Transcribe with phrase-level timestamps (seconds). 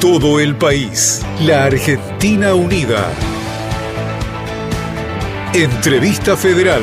[0.00, 1.20] todo el país.
[1.42, 3.06] La Argentina Unida.
[5.52, 6.82] Entrevista Federal.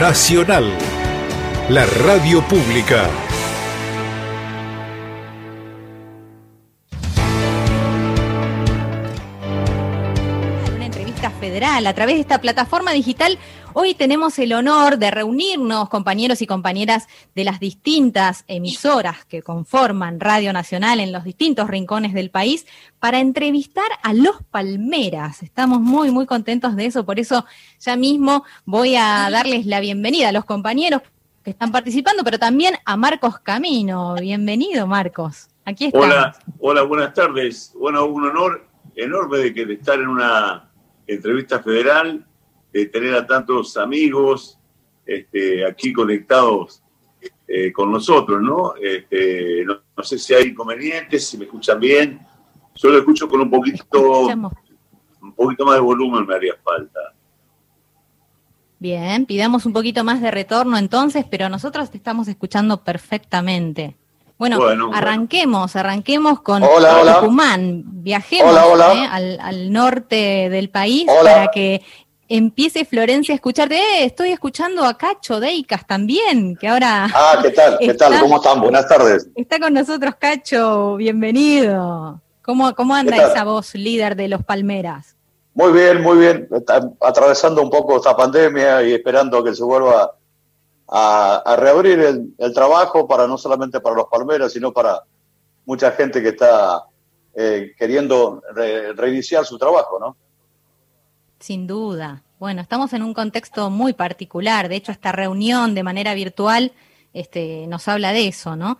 [0.00, 0.68] Nacional.
[1.68, 3.08] La radio pública.
[10.74, 13.38] Una entrevista federal a través de esta plataforma digital.
[13.80, 20.18] Hoy tenemos el honor de reunirnos, compañeros y compañeras de las distintas emisoras que conforman
[20.18, 22.66] Radio Nacional en los distintos rincones del país,
[22.98, 25.44] para entrevistar a los Palmeras.
[25.44, 27.46] Estamos muy, muy contentos de eso, por eso
[27.78, 31.02] ya mismo voy a darles la bienvenida a los compañeros
[31.44, 34.16] que están participando, pero también a Marcos Camino.
[34.20, 35.50] Bienvenido, Marcos.
[35.64, 36.00] Aquí está.
[36.00, 37.72] Hola, hola, buenas tardes.
[37.78, 38.66] Bueno, un honor
[38.96, 40.68] enorme de, que, estar en una
[41.06, 42.26] entrevista federal,
[42.72, 44.58] de tener a tantos amigos
[45.06, 46.82] este, aquí conectados
[47.46, 48.74] eh, con nosotros, ¿no?
[48.76, 49.80] Este, ¿no?
[49.96, 52.20] no sé si hay inconvenientes, si me escuchan bien.
[52.74, 54.26] Yo lo escucho con un poquito,
[55.20, 57.00] un poquito más de volumen, me haría falta.
[58.78, 63.96] Bien, pidamos un poquito más de retorno entonces, pero nosotros te estamos escuchando perfectamente.
[64.38, 67.18] Bueno, Bueno, arranquemos, arranquemos con Hola, hola.
[67.18, 67.82] Tucumán.
[68.04, 68.94] Viajemos Hola, hola.
[68.94, 69.08] ¿eh?
[69.10, 71.32] al, al norte del país Hola.
[71.34, 71.82] para que
[72.28, 73.76] empiece Florencia a escucharte.
[73.76, 77.78] Eh, estoy escuchando a Cacho Deicas también, que ahora Ah, ¿qué tal?
[77.78, 78.20] ¿Qué tal?
[78.20, 78.60] ¿Cómo están?
[78.60, 79.28] Buenas tardes.
[79.34, 80.14] está con nosotros.
[80.18, 82.20] Cacho, bienvenido.
[82.42, 85.16] ¿Cómo, cómo anda esa voz líder de los Palmeras?
[85.54, 86.48] Muy bien, muy bien.
[86.50, 90.14] Está atravesando un poco esta pandemia y esperando que se vuelva
[90.88, 95.02] a, a reabrir el, el trabajo para no solamente para los palmeras, sino para
[95.66, 96.84] mucha gente que está
[97.34, 100.16] eh, queriendo re- reiniciar su trabajo, ¿no?
[101.38, 102.22] Sin duda.
[102.38, 104.68] Bueno, estamos en un contexto muy particular.
[104.68, 106.72] De hecho, esta reunión de manera virtual
[107.12, 108.78] este, nos habla de eso, ¿no?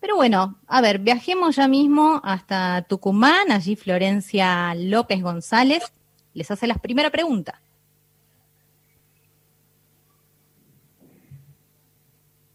[0.00, 3.50] Pero bueno, a ver, viajemos ya mismo hasta Tucumán.
[3.50, 5.82] Allí Florencia López González
[6.32, 7.60] les hace la primera pregunta.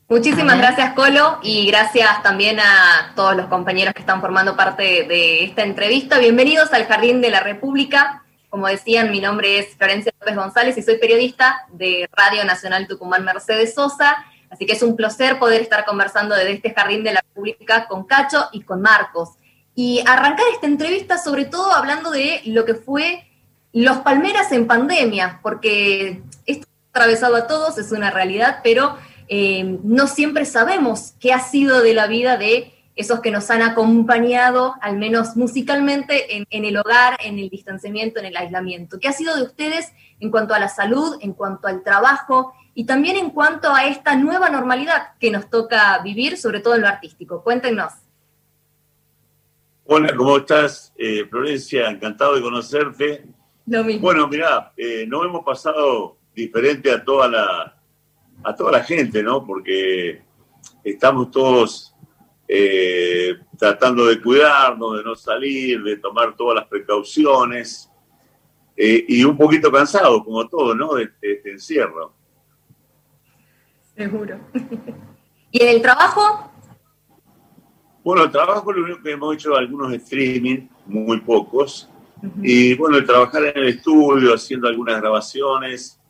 [0.08, 5.46] Muchísimas gracias, Colo, y gracias también a todos los compañeros que están formando parte de
[5.46, 6.20] esta entrevista.
[6.20, 8.21] Bienvenidos al Jardín de la República.
[8.52, 13.24] Como decían, mi nombre es Florencia López González y soy periodista de Radio Nacional Tucumán
[13.24, 14.26] Mercedes Sosa.
[14.50, 18.04] Así que es un placer poder estar conversando desde este Jardín de la República con
[18.04, 19.30] Cacho y con Marcos.
[19.74, 23.26] Y arrancar esta entrevista sobre todo hablando de lo que fue
[23.72, 28.98] los Palmeras en pandemia, porque esto ha atravesado a todos, es una realidad, pero
[29.30, 33.62] eh, no siempre sabemos qué ha sido de la vida de esos que nos han
[33.62, 39.00] acompañado, al menos musicalmente, en, en el hogar, en el distanciamiento, en el aislamiento.
[39.00, 42.86] ¿Qué ha sido de ustedes en cuanto a la salud, en cuanto al trabajo y
[42.86, 46.88] también en cuanto a esta nueva normalidad que nos toca vivir, sobre todo en lo
[46.88, 47.44] artístico?
[47.44, 47.94] Cuéntenos.
[49.86, 51.90] Hola, ¿cómo estás, eh, Florencia?
[51.90, 53.26] Encantado de conocerte.
[53.66, 54.02] Lo mismo.
[54.02, 57.78] Bueno, mirá, eh, nos hemos pasado diferente a toda la
[58.44, 59.46] a toda la gente, ¿no?
[59.46, 60.24] Porque
[60.84, 61.91] estamos todos
[62.54, 67.90] eh, tratando de cuidarnos, de no salir, de tomar todas las precauciones
[68.76, 70.96] eh, y un poquito cansados, como todo, ¿no?
[70.96, 72.14] De, de este encierro.
[73.96, 74.38] Seguro.
[75.52, 76.52] ¿Y en el trabajo?
[78.04, 81.90] Bueno, el trabajo lo único que hemos hecho algunos streaming, muy pocos,
[82.44, 86.02] y bueno, el trabajar en el estudio, haciendo algunas grabaciones,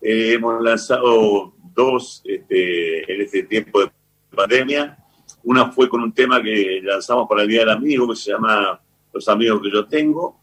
[0.00, 3.92] eh, hemos lanzado dos este, en este tiempo de
[4.34, 5.03] pandemia.
[5.44, 8.80] Una fue con un tema que lanzamos para el Día del Amigo, que se llama
[9.12, 10.40] Los Amigos que yo tengo.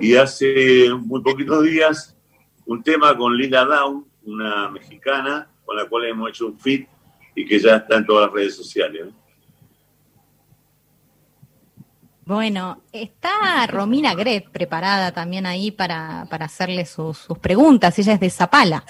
[0.00, 2.16] Y hace muy poquitos días,
[2.66, 6.88] un tema con Lila Down, una mexicana, con la cual hemos hecho un fit
[7.34, 9.06] y que ya está en todas las redes sociales.
[9.06, 9.20] ¿no?
[12.24, 17.98] Bueno, está Romina Gret preparada también ahí para, para hacerle sus, sus preguntas.
[17.98, 18.84] Ella es de Zapala.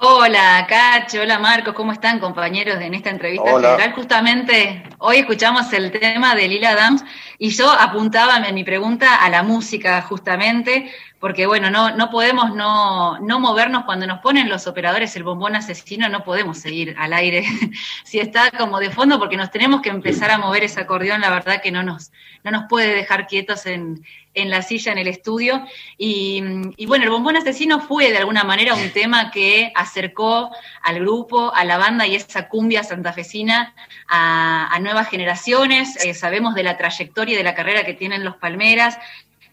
[0.00, 3.92] Hola, Cacho, hola Marcos, ¿cómo están compañeros en esta entrevista Hola.
[3.96, 7.04] Justamente hoy escuchamos el tema de Lila Dams
[7.36, 12.54] y yo apuntaba en mi pregunta a la música justamente, porque bueno, no, no podemos
[12.54, 17.12] no, no movernos cuando nos ponen los operadores el bombón asesino, no podemos seguir al
[17.12, 17.44] aire
[18.04, 21.30] si está como de fondo porque nos tenemos que empezar a mover ese acordeón, la
[21.30, 22.12] verdad que no nos,
[22.44, 24.04] no nos puede dejar quietos en,
[24.34, 25.64] en la silla en el estudio.
[25.96, 26.42] Y,
[26.76, 30.50] y, bueno, el bombón asesino fue de alguna manera un tema que acercó
[30.82, 33.74] al grupo, a la banda y esa cumbia santafesina
[34.06, 36.04] a, a nuevas generaciones.
[36.04, 38.98] Eh, sabemos de la trayectoria y de la carrera que tienen los Palmeras.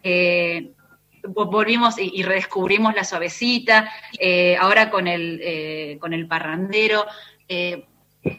[0.04, 0.72] Eh,
[1.27, 3.89] volvimos y, redescubrimos la suavecita,
[4.19, 7.06] eh, ahora con el, eh, con el parrandero.
[7.48, 7.86] Eh,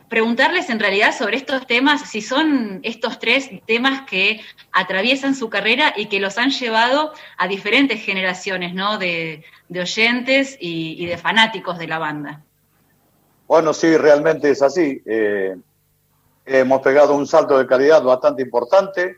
[0.08, 4.40] preguntarles en realidad sobre estos temas, si son estos tres temas que
[4.72, 8.98] atraviesan su carrera y que los han llevado a diferentes generaciones, ¿no?
[8.98, 12.42] De, oyentes y, de fanáticos de la banda.
[13.46, 15.02] Bueno, sí, realmente es así.
[15.06, 15.56] Eh,
[16.44, 19.16] hemos pegado un salto de calidad bastante importante.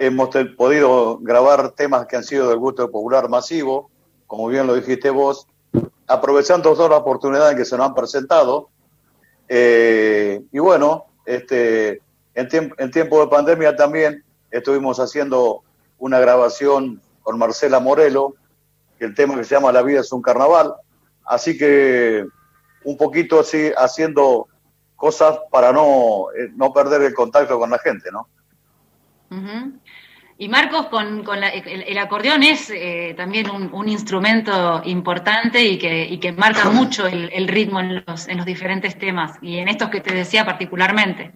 [0.00, 3.90] Hemos podido grabar temas que han sido del gusto popular masivo,
[4.26, 5.46] como bien lo dijiste vos,
[6.06, 8.70] aprovechando todas las oportunidades que se nos han presentado
[9.52, 12.00] eh, y bueno, este,
[12.34, 15.62] en, en tiempo de pandemia también estuvimos haciendo
[15.98, 18.36] una grabación con Marcela Morelo,
[19.00, 20.74] el tema que se llama La vida es un carnaval.
[21.24, 22.24] Así que
[22.84, 24.46] un poquito así haciendo
[24.96, 28.28] cosas para no, eh, no perder el contacto con la gente, ¿no?
[30.38, 36.70] Y Marcos, con, el, acordeón es eh, también un, instrumento importante y que, que marca
[36.70, 40.46] mucho el, ritmo en los, en los, diferentes temas y en estos que te decía
[40.46, 41.32] particularmente.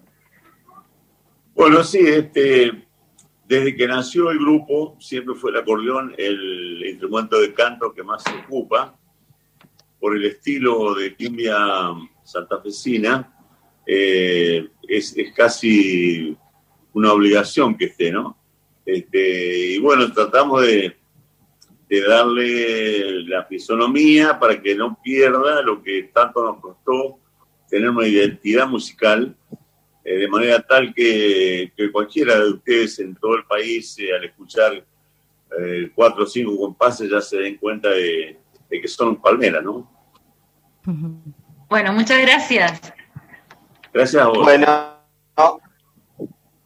[1.55, 2.87] Bueno, sí, este,
[3.47, 8.23] desde que nació el grupo siempre fue el acordeón el instrumento de canto que más
[8.23, 8.97] se ocupa
[10.01, 11.59] por el estilo de cumbia
[12.23, 13.31] santafesina.
[13.87, 16.35] Eh, es, es casi
[16.95, 18.39] una obligación que esté, ¿no?
[18.87, 20.97] Este, y bueno, tratamos de,
[22.09, 27.21] darle la fisonomía para que no pierda lo que tanto nos costó
[27.69, 29.37] tener una identidad musical,
[30.05, 34.85] eh, de manera tal que, cualquiera de ustedes en todo el país, eh, al escuchar
[35.57, 39.89] eh, cuatro o cinco compases, ya se den cuenta de, que son palmeras, ¿no?
[41.69, 42.93] Bueno, muchas gracias.
[43.93, 44.39] Gracias a vos.
[44.39, 44.95] Bueno,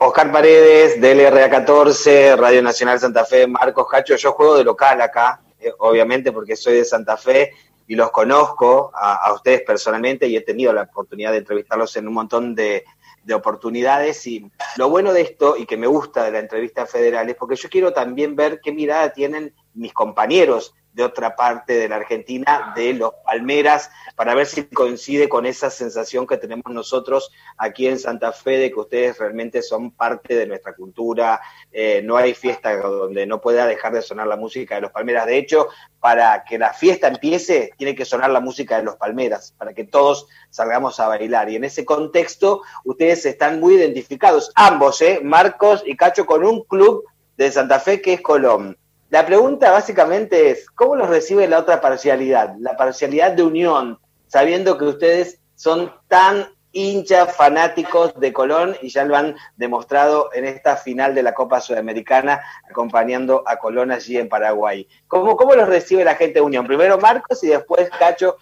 [0.00, 5.40] Oscar Paredes, DLRA 14, Radio Nacional Santa Fe, Marcos Cacho, yo juego de local acá,
[5.58, 7.52] eh, obviamente porque soy de Santa Fe
[7.88, 12.14] y los conozco a, ustedes personalmente y he tenido la oportunidad de entrevistarlos en un
[12.14, 12.84] montón de,
[13.24, 14.24] de, oportunidades.
[14.28, 17.56] Y lo bueno de esto y que me gusta de la entrevista federal es porque
[17.56, 22.72] yo quiero también ver qué mirada tienen mis compañeros de otra parte de la Argentina,
[22.74, 28.00] de los Palmeras, para ver si coincide con esa sensación que tenemos nosotros aquí en
[28.00, 31.40] Santa Fe de que ustedes realmente son parte de nuestra cultura.
[31.70, 35.26] Eh, no hay fiesta donde no pueda dejar de sonar la música de los Palmeras.
[35.26, 35.68] De hecho,
[36.00, 39.84] para que la fiesta empiece, tiene que sonar la música de los Palmeras, para que
[39.84, 41.48] todos salgamos a bailar.
[41.48, 45.20] Y en ese contexto, ustedes están muy identificados, ambos, ¿eh?
[45.22, 47.04] Marcos y Cacho, con un club
[47.36, 48.76] de Santa Fe que es Colón.
[49.10, 52.54] La pregunta básicamente es, ¿cómo los recibe la otra parcialidad?
[52.58, 59.04] La parcialidad de unión, sabiendo que ustedes son tan hinchas fanáticos de Colón y ya
[59.04, 64.28] lo han demostrado en esta final de la Copa Sudamericana acompañando a Colón allí en
[64.28, 64.86] Paraguay.
[65.06, 66.66] ¿Cómo, cómo los recibe la gente de Unión?
[66.66, 68.36] Primero Marcos y después Cacho,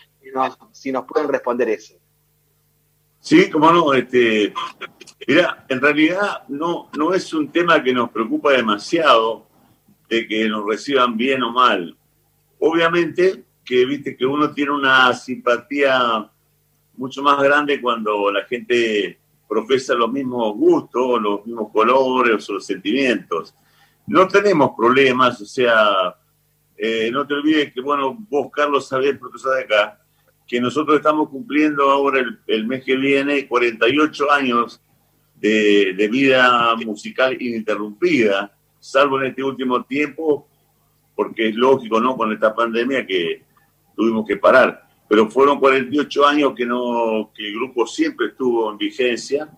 [0.72, 1.94] si nos, pueden responder eso.
[3.20, 3.94] Sí, cómo no.
[3.94, 4.52] Este,
[5.26, 9.45] mira, en realidad no, no es un tema que nos preocupa demasiado
[10.08, 11.96] de que nos reciban bien o mal.
[12.58, 16.30] Obviamente que viste que uno tiene una simpatía
[16.96, 19.18] mucho más grande cuando la gente
[19.48, 23.54] profesa los mismos gustos, los mismos colores o los sentimientos.
[24.06, 26.16] No tenemos problemas, o sea,
[26.76, 30.00] eh, no te olvides que, bueno, vos, Carlos, sabés, profesor de acá,
[30.46, 34.80] que nosotros estamos cumpliendo ahora el, mes que viene 48 años
[35.34, 38.55] de, de vida musical ininterrumpida
[38.86, 40.46] salvo en este último tiempo,
[41.14, 42.16] porque es lógico, ¿no?
[42.16, 43.42] Con esta pandemia que
[43.96, 44.86] tuvimos que parar.
[45.08, 49.48] Pero fueron 48 años que, no, que el grupo siempre estuvo en vigencia.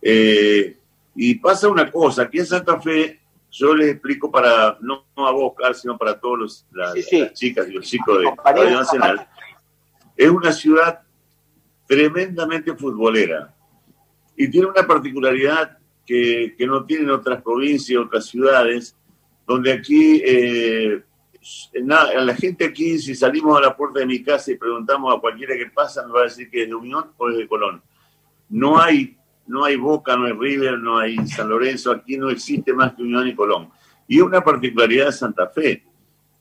[0.00, 0.78] Eh,
[1.14, 3.20] y pasa una cosa, aquí en Santa Fe,
[3.50, 6.94] yo les explico para, no a vos, Carl, sino para todos las,
[7.34, 9.28] chicas y los chicos de Radio Nacional,
[10.16, 11.00] es una ciudad
[11.86, 13.54] tremendamente futbolera
[14.36, 18.96] y tiene una particularidad que, no tienen otras provincias, otras ciudades,
[19.46, 21.02] donde aquí, eh,
[21.74, 25.56] la gente aquí, si salimos a la puerta de mi casa y preguntamos a cualquiera
[25.56, 27.82] que pasa, nos va a decir que es de Unión o es de Colón.
[28.48, 32.72] No hay, no hay Boca, no hay River, no hay San Lorenzo, aquí no existe
[32.72, 33.68] más que Unión y Colón.
[34.08, 35.84] Y es una particularidad de Santa Fe.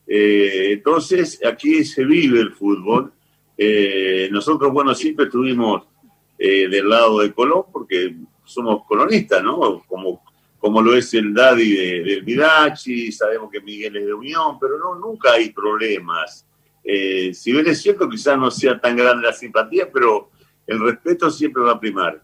[0.07, 3.12] Eh, entonces, aquí se vive el fútbol.
[3.57, 5.88] Eh, nosotros, bueno, siempre estuvimos
[6.38, 8.13] del lado de Colón porque
[8.45, 9.83] somos colonistas, ¿no?
[9.87, 10.23] Como,
[10.59, 14.77] como lo es el Daddy de, del Midachi, sabemos que Miguel es de Unión, pero
[14.77, 16.45] no, nunca hay problemas.
[16.83, 20.29] Eh, si bien es cierto, quizás no sea tan grande la simpatía, pero
[20.67, 22.21] el respeto siempre va a primar.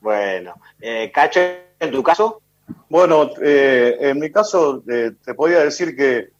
[0.00, 1.40] Bueno, eh, Cacho,
[1.78, 2.42] ¿en tu caso?
[2.88, 6.30] Bueno, eh, en mi caso te podría decir que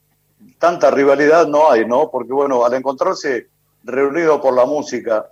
[0.59, 2.11] tanta rivalidad no hay, ¿no?
[2.11, 3.49] Porque bueno, al encontrarse
[3.85, 5.31] reunidos por la música,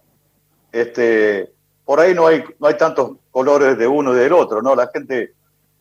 [0.73, 1.53] este,
[1.91, 4.77] por ahí no hay, no hay tantos colores de uno y del otro, ¿no?
[4.77, 5.35] La gente,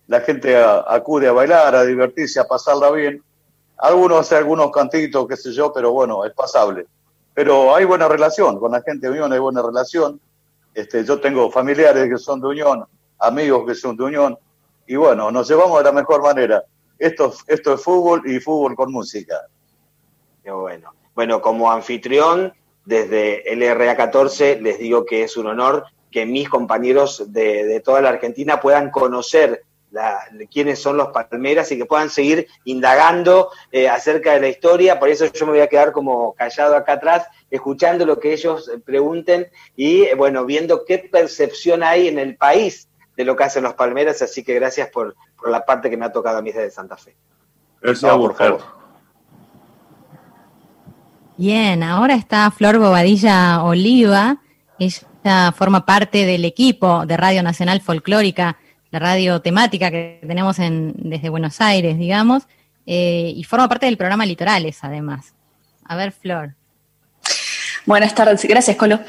[0.07, 3.23] la gente acude a bailar, a divertirse, a pasarla bien.
[3.77, 6.87] Algunos hacen algunos cantitos, qué sé yo, pero bueno, es pasable.
[7.35, 10.19] Pero hay buena relación, con la gente de Unión hay buena relación.
[10.73, 12.85] Este, yo tengo familiares que son de Unión,
[13.19, 14.35] amigos que son de Unión,
[14.87, 16.63] y bueno, nos llevamos de la mejor manera.
[16.97, 19.41] Esto, esto es fútbol y fútbol con música.
[20.43, 20.91] Qué bueno.
[21.13, 22.51] Bueno, como anfitrión,
[22.83, 28.09] desde LRA 14 les digo que es un honor que mis compañeros de, toda la
[28.09, 29.63] Argentina puedan conocer
[30.51, 34.99] quiénes son los Palmeras y que puedan seguir indagando eh, acerca de la historia.
[34.99, 38.71] Por eso yo me voy a quedar como callado acá atrás, escuchando lo que ellos
[38.85, 42.87] pregunten y, eh, bueno, viendo qué percepción hay en el país
[43.17, 44.21] de lo que hacen los Palmeras.
[44.21, 47.15] Así que gracias por, la parte que me ha tocado a mí desde Santa Fe.
[47.81, 48.79] Gracias, por favor.
[51.37, 54.41] Bien, ahora está Flor Bobadilla Oliva.
[54.77, 55.08] Ella
[55.55, 58.57] forma parte del equipo de Radio Nacional Folclórica
[58.91, 62.43] la radio temática que tenemos en, desde Buenos Aires, digamos,
[62.85, 65.33] eh, y forma parte del programa Litorales, además.
[65.85, 66.55] A ver, Flor.
[67.85, 68.99] Buenas tardes, gracias Colo.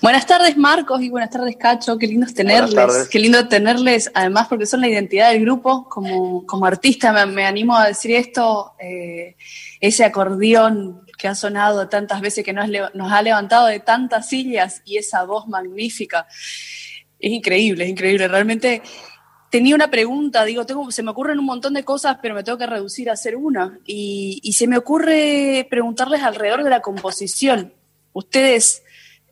[0.00, 4.66] Buenas tardes Marcos y buenas tardes Cacho, qué lindo tenerles, qué lindo tenerles, además porque
[4.66, 9.34] son la identidad del grupo, como, como artista me, animo a decir esto, eh,
[9.80, 12.70] ese acordeón que ha sonado tantas veces, que nos,
[13.12, 16.26] ha levantado de tantas sillas y esa voz magnífica,
[17.18, 18.80] es increíble, es increíble, realmente
[19.50, 22.66] tenía una pregunta, digo, se me ocurren un montón de cosas, pero me tengo que
[22.66, 23.80] reducir a hacer una.
[23.84, 27.72] Y, se me ocurre preguntarles alrededor de la composición.
[28.12, 28.82] Ustedes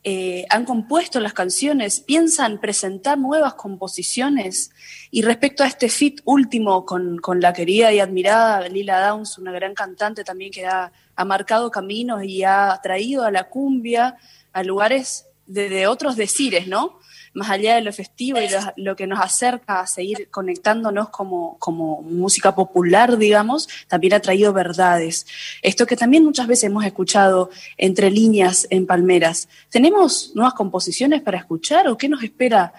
[0.08, 4.70] eh, han compuesto las canciones, piensan presentar nuevas composiciones.
[5.10, 9.74] Y respecto a este fit último con, la querida y admirada Lila Downs, una gran
[9.74, 10.92] cantante también que ha,
[11.26, 14.16] marcado caminos y ha traído a la cumbia
[14.52, 17.00] a lugares de, de otros decires, ¿no?
[17.36, 18.48] Más allá de lo festivo y
[18.82, 24.52] lo, que nos acerca a seguir conectándonos como, como música popular, digamos, también ha traído
[24.52, 25.26] verdades.
[25.62, 29.48] Esto que también muchas veces hemos escuchado entre líneas en Palmeras.
[29.70, 32.72] ¿Tenemos nuevas composiciones para escuchar o qué nos espera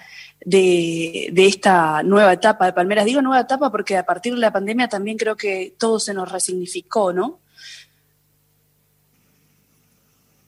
[0.44, 3.06] de, de, esta nueva etapa de Palmeras.
[3.06, 6.32] Digo nueva etapa porque a partir de la pandemia también creo que todo se nos
[6.32, 7.40] resignificó, ¿no?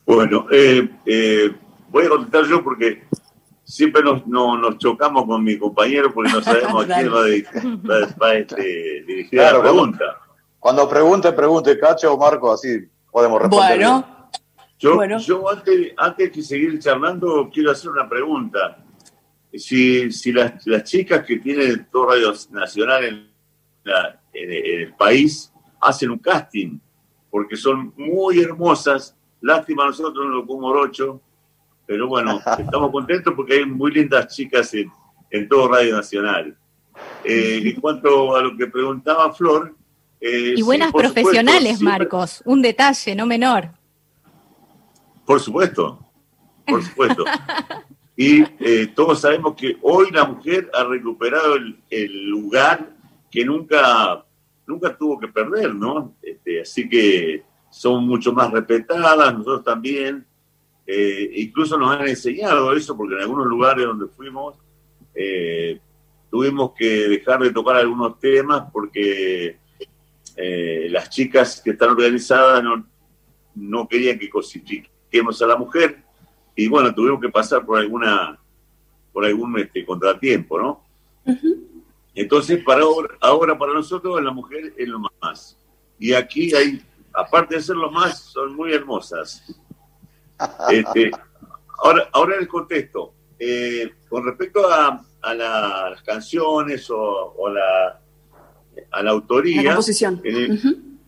[0.06, 1.52] Bueno, eh, eh,
[1.92, 3.04] voy a contestar yo porque
[3.70, 9.04] siempre nos, nos chocamos con mi compañero porque no sabemos a quién va, a, este,
[9.06, 10.04] dirigir la pregunta.
[10.58, 13.78] Cuando, pregunte, pregunte Cacho o Marco, así podemos responder.
[13.78, 14.30] Bueno,
[14.80, 18.84] yo, yo antes, antes de seguir charlando, quiero hacer una pregunta.
[19.54, 23.30] Si, si las, las chicas que tienen todo Radio Nacional en,
[24.34, 26.80] en el país hacen un casting,
[27.30, 31.22] porque son muy hermosas, lástima nosotros en lo Morocho,
[31.90, 36.56] pero bueno, estamos contentos porque hay muy lindas chicas en, todo Radio Nacional.
[37.24, 39.76] Eh, en cuanto a lo que preguntaba Flor.
[40.22, 43.72] Eh, y buenas profesionales, Marcos, un detalle no menor.
[45.26, 46.00] Por supuesto,
[46.68, 47.26] por supuesto.
[48.16, 51.56] y eh, todos sabemos que hoy la mujer ha recuperado
[51.90, 52.88] el, lugar
[53.32, 54.24] que nunca,
[54.68, 56.14] nunca tuvo que perder, ¿no?
[56.22, 60.29] Este, así que son mucho más respetadas, nosotros también.
[60.92, 64.56] Eh, incluso nos han enseñado eso, porque en algunos lugares donde fuimos
[65.14, 65.80] eh,
[66.32, 69.60] tuvimos que dejar de tocar algunos temas porque
[70.36, 72.88] eh, las chicas que están organizadas no,
[73.54, 76.02] no querían que cosifiquemos a la mujer
[76.56, 78.40] y bueno, tuvimos que pasar por alguna
[79.14, 80.84] por algún este, contratiempo, ¿no?
[82.16, 85.56] Entonces, para ahora, ahora para nosotros la mujer es lo más.
[86.00, 86.82] Y aquí hay,
[87.14, 89.44] aparte de ser lo más, son muy hermosas.
[90.70, 91.12] Este,
[91.84, 93.14] ahora, ahora el contexto.
[93.38, 98.00] Eh, con respecto a, las canciones o, la,
[98.92, 99.78] a la autoría,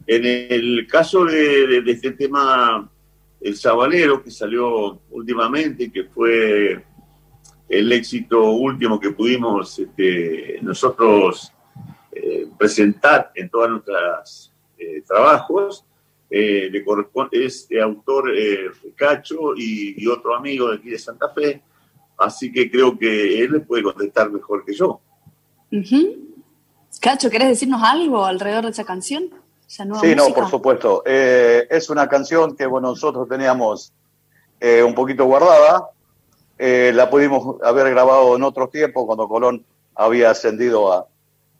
[0.05, 2.89] en, el, caso de, este tema,
[3.39, 6.83] El Sabalero, que salió últimamente, que fue
[7.69, 11.53] el éxito último que pudimos este, nosotros
[12.11, 15.85] eh, presentar en todos nuestros eh, trabajos,
[16.33, 21.27] eh, le corresponde, es de autor eh, Cacho y, otro amigo de aquí de Santa
[21.27, 21.61] Fe,
[22.17, 25.01] así que creo que él le puede contestar mejor que yo.
[27.01, 29.29] Cacho, ¿querés decirnos algo alrededor de esa canción?
[29.67, 31.03] sí, no, por supuesto.
[31.05, 33.91] Eh, es una canción que bueno, nosotros teníamos
[34.85, 35.89] un poquito guardada.
[36.57, 41.07] la pudimos haber grabado en otros tiempos cuando Colón había ascendido a,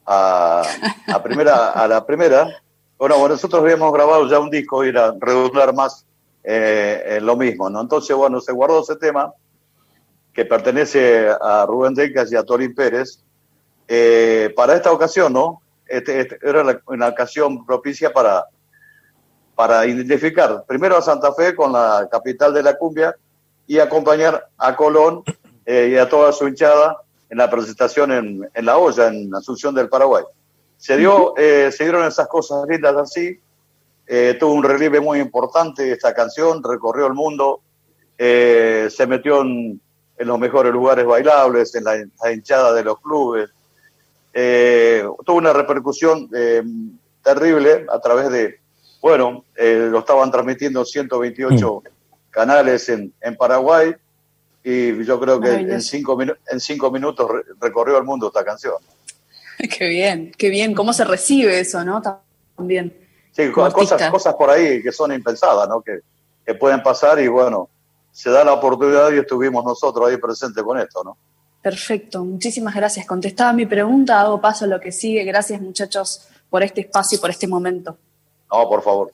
[0.06, 0.64] a,
[1.08, 2.62] a primera, a la primera
[3.02, 6.06] bueno, nosotros habíamos grabado ya un disco y era redundar más
[6.44, 7.82] eh, en lo mismo, ¿no?
[7.82, 9.34] Entonces, bueno, se guardó ese tema
[10.32, 13.24] que pertenece a Rubén Decas y a Torín Pérez,
[13.88, 15.64] eh, para esta ocasión, ¿no?
[15.88, 18.46] Este, este, era una ocasión propicia para,
[19.56, 23.16] para identificar primero a Santa Fe con la capital de la cumbia
[23.66, 25.24] y acompañar a Colón
[25.66, 26.98] eh, y a toda su hinchada
[27.32, 30.24] en la presentación en, en, La Olla, en Asunción del Paraguay.
[30.82, 33.40] Se, dio, eh, se dieron esas cosas lindas así,
[34.08, 37.62] eh, tuvo un relieve muy importante esta canción, recorrió el mundo,
[38.18, 39.80] se metió en,
[40.18, 43.52] en, los mejores lugares bailables, en la, hinchada de los clubes,
[45.24, 46.28] tuvo una repercusión
[47.24, 48.60] terrible a través de,
[49.04, 51.84] bueno, lo estaban transmitiendo 128
[52.32, 53.96] canales en, en Paraguay,
[54.64, 58.76] y yo creo que en cinco, en cinco minutos recorrió el mundo esta canción.
[59.78, 60.74] Qué bien, qué bien.
[60.74, 62.02] ¿Cómo se recibe eso, no?
[62.56, 62.96] También.
[63.32, 65.82] Sí, cosas, cosas por ahí que son impensadas, ¿no?
[65.82, 66.00] Que,
[66.46, 67.70] que, pueden pasar y bueno,
[68.12, 71.18] se da la oportunidad y estuvimos nosotros ahí presentes con esto, ¿no?
[71.62, 73.06] Perfecto, muchísimas gracias.
[73.06, 75.24] Contestaba mi pregunta, hago paso a lo que sigue.
[75.24, 77.98] Gracias muchachos por este espacio y por este momento.
[78.52, 79.12] No, por favor.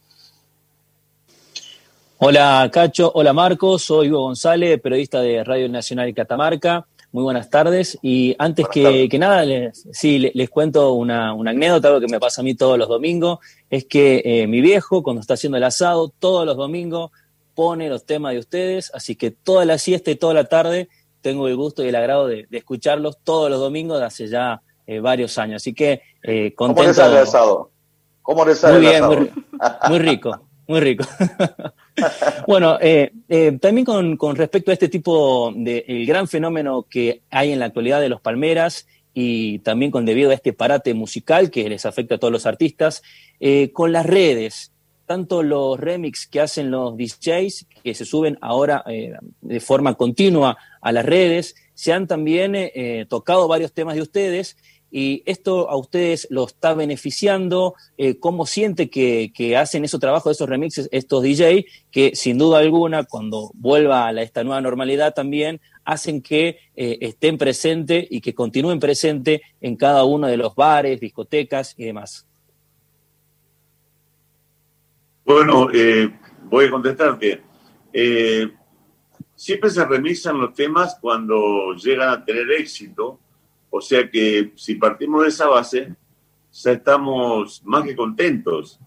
[2.19, 6.87] Hola Cacho, hola Marcos, soy Hugo González, periodista de Radio Nacional Catamarca.
[7.17, 7.97] Muy buenas tardes.
[8.03, 12.43] Y antes que, nada, les, sí, les, cuento una, anécdota, algo que me pasa a
[12.43, 13.39] mí todos los domingos,
[13.71, 17.09] es que eh, mi viejo, cuando está haciendo el asado, todos los domingos
[17.55, 20.89] pone los temas de ustedes, así que toda la siesta y toda la tarde
[21.21, 24.99] tengo el gusto y el agrado de, escucharlos todos los domingos de hace ya eh,
[24.99, 25.63] varios años.
[25.63, 26.81] Así que eh, contento.
[26.81, 27.71] ¿Cómo les sale el asado?
[28.21, 29.31] ¿Cómo les sale muy bien,
[29.89, 31.03] muy rico, muy rico.
[32.47, 37.51] bueno, eh, eh, también con, respecto a este tipo de el gran fenómeno que hay
[37.51, 41.67] en la actualidad de los palmeras y también con debido a este parate musical que
[41.69, 43.01] les afecta a todos los artistas,
[43.39, 44.71] eh, con las redes,
[45.07, 48.83] tanto los remix que hacen los DJs, que se suben ahora
[49.41, 52.55] de forma continua a las redes, se han también
[53.07, 54.57] tocado varios temas de ustedes
[54.89, 60.47] y esto a ustedes lo está beneficiando, eh, cómo siente que, hacen ese trabajo, esos
[60.47, 66.21] remixes, estos DJ, que sin duda alguna, cuando vuelva a esta nueva normalidad también, hacen
[66.21, 71.73] que eh, estén presentes y que continúen presentes en cada uno de los bares, discotecas
[71.77, 72.25] y demás.
[75.25, 76.09] Bueno, eh,
[76.49, 77.41] voy a contestarte.
[79.35, 83.19] siempre se remixan los temas cuando llegan a tener éxito
[83.77, 85.95] o sea que si partimos de esa base,
[86.51, 88.79] ya estamos más que contentos,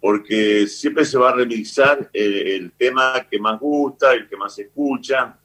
[0.00, 4.62] porque siempre se va a remixar el, tema que más gusta, el que más se
[4.62, 5.38] escucha,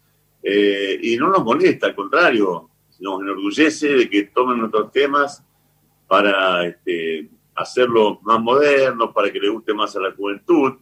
[0.43, 2.69] eh, y no nos molesta, al contrario,
[2.99, 5.41] nos enorgullece de que tomen nuestros temas
[6.05, 10.73] para este, hacerlos más modernos, para que le guste más a la juventud.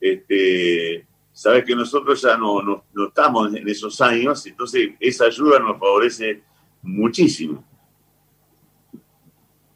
[0.00, 5.78] Este, Sabes que nosotros ya no, no estamos en esos años, entonces esa ayuda nos
[5.78, 6.42] favorece
[6.86, 7.64] muchísimo.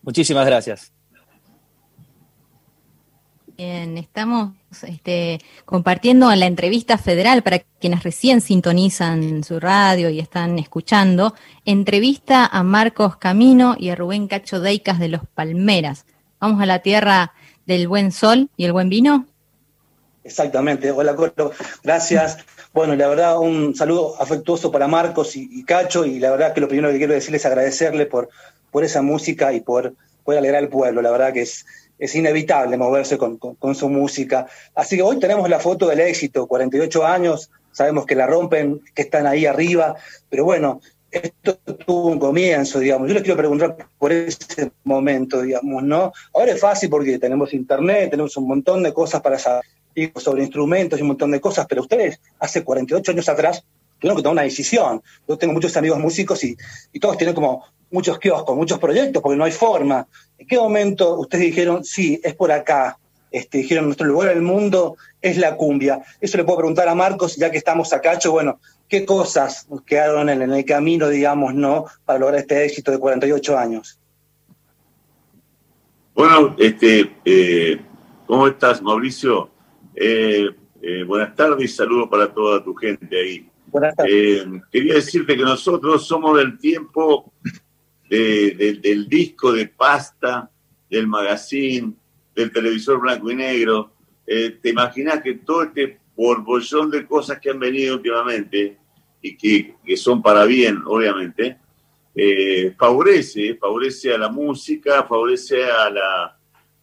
[0.02, 0.92] Muchísimas gracias.
[3.56, 4.54] Bien, estamos
[4.86, 11.34] este, compartiendo la entrevista federal para quienes recién sintonizan su radio y están escuchando.
[11.66, 16.06] Entrevista a Marcos Camino y a Rubén Cacho Deicas de Los Palmeras.
[16.40, 17.34] Vamos a la tierra
[17.66, 19.26] del buen sol y el buen vino.
[20.24, 20.90] Exactamente.
[20.90, 21.52] Hola, Colo.
[21.82, 22.38] Gracias.
[22.72, 26.68] Bueno, la verdad, un saludo afectuoso para Marcos y, Cacho, y la verdad que lo
[26.68, 28.28] primero que quiero decirles es agradecerle por,
[28.70, 31.02] por esa música y por poder alegrar al pueblo.
[31.02, 31.66] La verdad que es,
[31.98, 34.46] es inevitable moverse con, con, su música.
[34.76, 39.02] Así que hoy tenemos la foto del éxito, 48 años, sabemos que la rompen, que
[39.02, 39.96] están ahí arriba,
[40.28, 40.80] pero bueno,
[41.10, 43.08] esto tuvo un comienzo, digamos.
[43.08, 46.12] Yo les quiero preguntar por ese momento, digamos, ¿no?
[46.32, 49.64] Ahora es fácil porque tenemos internet, tenemos un montón de cosas para saber
[50.16, 53.64] sobre instrumentos y un montón de cosas, pero ustedes hace 48 años atrás
[54.00, 55.02] tuvieron que tomar una decisión.
[55.28, 56.56] Yo tengo muchos amigos músicos y,
[57.00, 60.06] todos tienen como muchos kioscos, muchos proyectos, porque no hay forma.
[60.38, 62.98] ¿En qué momento ustedes dijeron, sí, es por acá?
[63.30, 66.00] Este, dijeron, nuestro lugar en el mundo es la cumbia.
[66.20, 70.28] Eso le puedo preguntar a Marcos, ya que estamos acá, yo, bueno, ¿qué cosas quedaron
[70.28, 74.00] en, el camino, digamos, no, para lograr este éxito de 48 años?
[76.14, 77.80] Bueno, este, eh,
[78.26, 79.50] ¿cómo estás, Mauricio?
[79.94, 80.48] Eh,
[80.82, 83.46] eh, buenas tardes y saludos para toda tu gente ahí.
[84.06, 87.32] Eh, quería decirte que nosotros somos del tiempo
[88.08, 90.50] del disco de pasta,
[90.90, 91.92] del magazine,
[92.34, 93.92] del televisor blanco y negro.
[94.26, 98.78] te imaginas que todo este borbollón de cosas que han venido últimamente
[99.22, 101.58] y que, que son para bien, obviamente,
[102.76, 106.39] favorece, favorece a la música, favorece a la,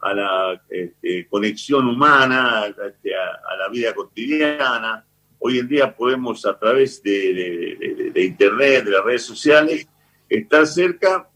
[0.07, 5.05] a la este, conexión humana, este, a, la vida cotidiana.
[5.39, 9.87] hoy en día podemos a través de, Internet, de las redes sociales,
[10.29, 11.29] estar cerca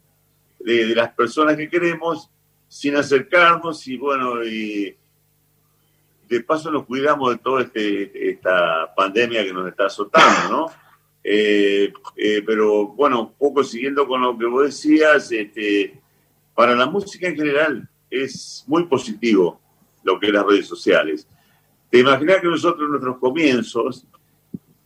[0.59, 2.29] de, las personas que queremos
[2.67, 4.95] sin acercarnos y bueno, y
[6.29, 10.71] de paso nos cuidamos de toda este, esta pandemia que nos está azotando, ¿no?
[11.23, 15.99] Eh, eh, pero bueno, un poco siguiendo con lo que vos decías, este,
[16.55, 19.59] para la música en general es muy positivo
[20.03, 21.27] lo que es las redes sociales.
[21.89, 24.05] Te imaginas que nosotros en nuestros comienzos,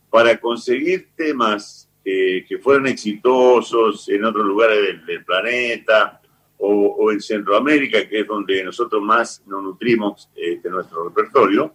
[0.08, 6.20] para conseguir temas eh, que fueran exitosos en otros lugares del, planeta
[6.58, 11.74] o, en Centroamérica, que es donde nosotros más nos nutrimos este, nuestro repertorio,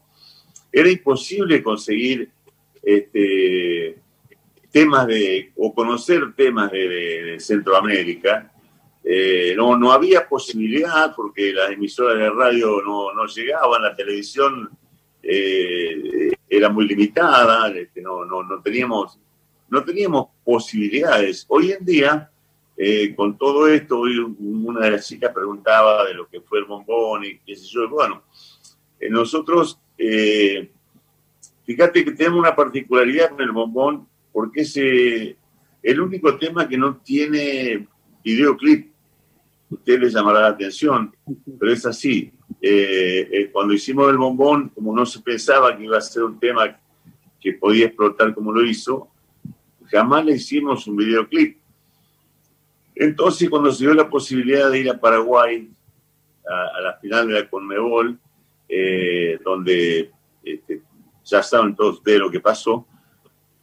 [0.71, 2.29] era imposible conseguir
[2.81, 3.99] este,
[4.71, 8.50] temas de, o conocer temas de, Centroamérica.
[9.03, 14.69] Eh, no, no había posibilidad porque las emisoras de radio no, no llegaban, la televisión
[15.23, 19.19] eh, era muy limitada, este, no, no, no, teníamos,
[19.69, 21.45] no teníamos posibilidades.
[21.47, 22.29] Hoy en día,
[22.77, 26.65] eh, con todo esto, hoy una de las chicas preguntaba de lo que fue el
[26.65, 27.89] bombón y qué sé yo.
[27.89, 28.23] Bueno,
[29.09, 29.79] nosotros,
[31.65, 36.97] fíjate que tenemos una particularidad con el bombón porque es el único tema que no
[36.97, 37.87] tiene
[38.23, 38.90] videoclip.
[39.71, 41.15] Usted le llamará la atención,
[41.59, 42.31] pero es así.
[42.61, 46.39] Eh, eh, cuando hicimos el bombón, como no se pensaba que iba a ser un
[46.39, 46.77] tema
[47.39, 49.09] que podía explotar como lo hizo,
[49.89, 51.57] jamás le hicimos un videoclip.
[52.93, 55.71] Entonces, cuando se dio la posibilidad de ir a Paraguay
[56.45, 58.19] a, la final de la Conmebol,
[59.43, 60.11] donde
[60.43, 60.81] este,
[61.23, 62.85] ya saben todos ustedes lo que pasó,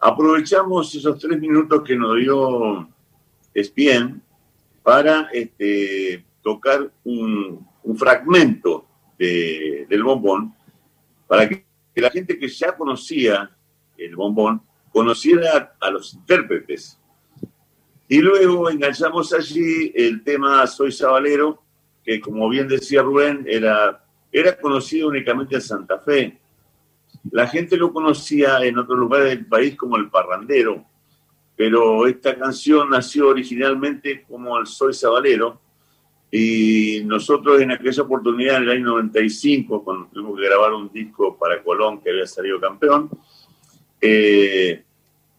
[0.00, 2.88] Aprovechamos esos tres minutos que nos dio
[3.56, 4.22] Spien
[4.88, 8.86] para este, tocar un, fragmento
[9.18, 10.54] del bombón
[11.26, 13.50] para que, la gente que ya conocía
[13.98, 16.98] el bombón conociera a los intérpretes.
[18.08, 21.62] Y luego enganchamos allí el tema Soy Sabalero,
[22.02, 26.38] que como bien decía Rubén, era, era conocido únicamente en Santa Fe
[27.30, 30.86] la gente lo conocía en otros lugares del país como el parrandero,
[31.58, 35.60] pero esta canción nació originalmente como el Soy Sabalero
[36.30, 41.36] y nosotros en aquella oportunidad, en el año 95, cuando tuvimos que grabar un disco
[41.36, 43.10] para Colón que había salido campeón,
[44.00, 44.84] eh,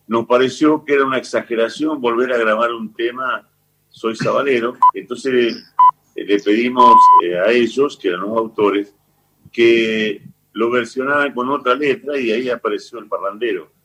[0.08, 3.48] nos pareció que era una exageración volver a grabar un tema
[3.88, 5.56] Soy Sabalero, entonces
[6.18, 8.94] eh, le pedimos eh, a ellos, que eran los autores,
[9.54, 13.79] que lo versionaban con otra letra y ahí apareció el parrandero.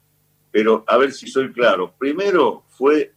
[0.54, 1.92] Pero a ver si soy claro.
[1.98, 3.12] Primero fue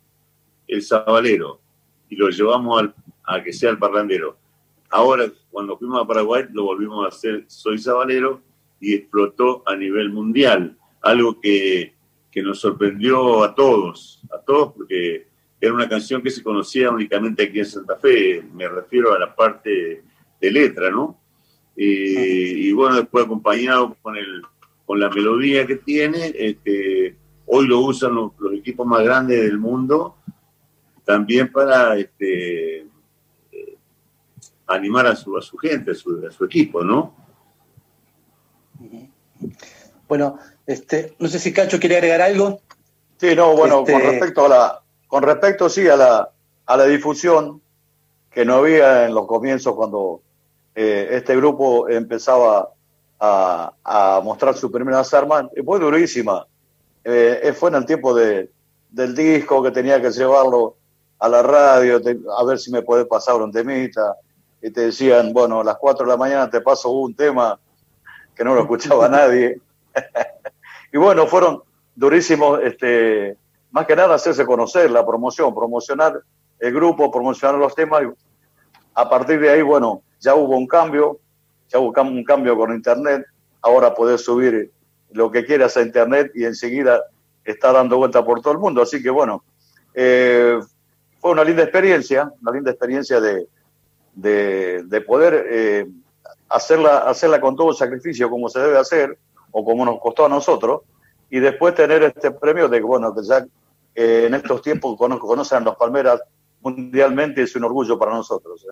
[0.68, 1.62] el sabalero
[2.10, 4.40] y lo llevamos al, a que sea el parrandero.
[4.90, 8.42] Ahora, cuando fuimos a Paraguay, lo volvimos a hacer Soy Sabalero
[8.80, 10.80] y explotó a nivel mundial.
[11.04, 11.94] Algo que,
[12.32, 15.28] que nos sorprendió a todos, a todos, porque
[15.62, 18.44] era una canción que se conocía únicamente aquí en Santa Fe.
[18.52, 20.04] Me refiero a la parte
[20.42, 21.20] de letra, ¿no?
[21.76, 24.42] y bueno, después acompañado con, el,
[24.88, 27.16] con la melodía que tiene, este,
[27.48, 30.16] hoy lo usan los, equipos más grandes del mundo
[31.04, 32.82] también para este,
[33.52, 33.78] eh,
[34.68, 37.16] animar a su, a su gente, a su, equipo, ¿no?
[40.08, 42.62] Bueno, este, no sé si Cacho quiere agregar algo.
[43.18, 46.30] Sí, no, bueno, con este, respecto a la, con respecto sí a la,
[46.66, 47.62] a la difusión
[48.30, 50.22] que no había en los comienzos cuando
[50.76, 52.70] eh, este grupo empezaba
[53.20, 56.46] a, mostrar sus primeras armas, fue durísima.
[57.10, 58.50] Eh, fue en el tiempo de,
[58.90, 60.76] del disco que tenía que llevarlo
[61.20, 62.02] a la radio,
[62.38, 64.18] a ver si me puede pasar un temita.
[64.62, 67.58] Y te decían, bueno, a las 4 de la mañana te paso un tema
[68.36, 69.62] que no lo escuchaba nadie.
[70.92, 71.64] y bueno, fueron
[71.96, 73.38] durísimos, este,
[73.72, 76.22] más que nada hacerse conocer la promoción, promocionar
[76.60, 78.04] el grupo, promocionar los temas.
[78.04, 78.08] Y
[78.96, 81.20] a partir de ahí, bueno, ya hubo un cambio,
[81.70, 83.26] ya hubo un cambio con Internet,
[83.62, 84.74] ahora puedes subir
[85.12, 87.04] lo que quieras a Internet y enseguida
[87.44, 88.82] está dando vuelta por todo el mundo.
[88.82, 89.44] Así que bueno,
[89.94, 90.60] eh,
[91.20, 93.48] fue una linda experiencia, una linda experiencia de,
[94.14, 95.88] de, poder eh,
[96.50, 99.18] hacerla, hacerla con todo el sacrificio como se debe hacer
[99.52, 100.82] o como nos costó a nosotros
[101.30, 103.46] y después tener este premio de bueno, que ya
[103.96, 106.22] eh, en estos tiempos conocen los Palmeras
[106.62, 108.66] mundialmente es un orgullo para nosotros.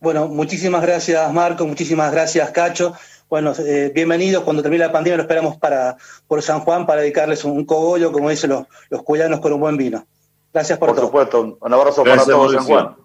[0.00, 2.94] Bueno, muchísimas gracias Marco, muchísimas gracias Cacho.
[3.30, 4.42] Bueno, eh, bienvenidos.
[4.42, 8.28] Cuando termine la pandemia lo esperamos para, por San Juan para dedicarles un, cogollo, como
[8.28, 10.04] dicen los, los cuyanos, con un buen vino.
[10.52, 10.96] Gracias por, todo.
[10.96, 12.96] Por supuesto, un abrazo para todos San Juan.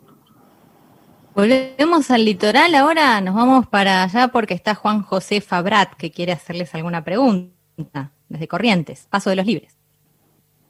[1.36, 6.32] Volvemos al litoral ahora, nos vamos para allá porque está Juan José Fabrat que quiere
[6.32, 8.12] hacerles alguna pregunta.
[8.28, 9.76] desde Corrientes, Paso de los Libres.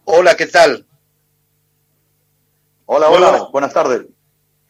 [0.03, 0.85] Hola, ¿qué tal?
[2.87, 4.01] Hola, hola, buenas tardes.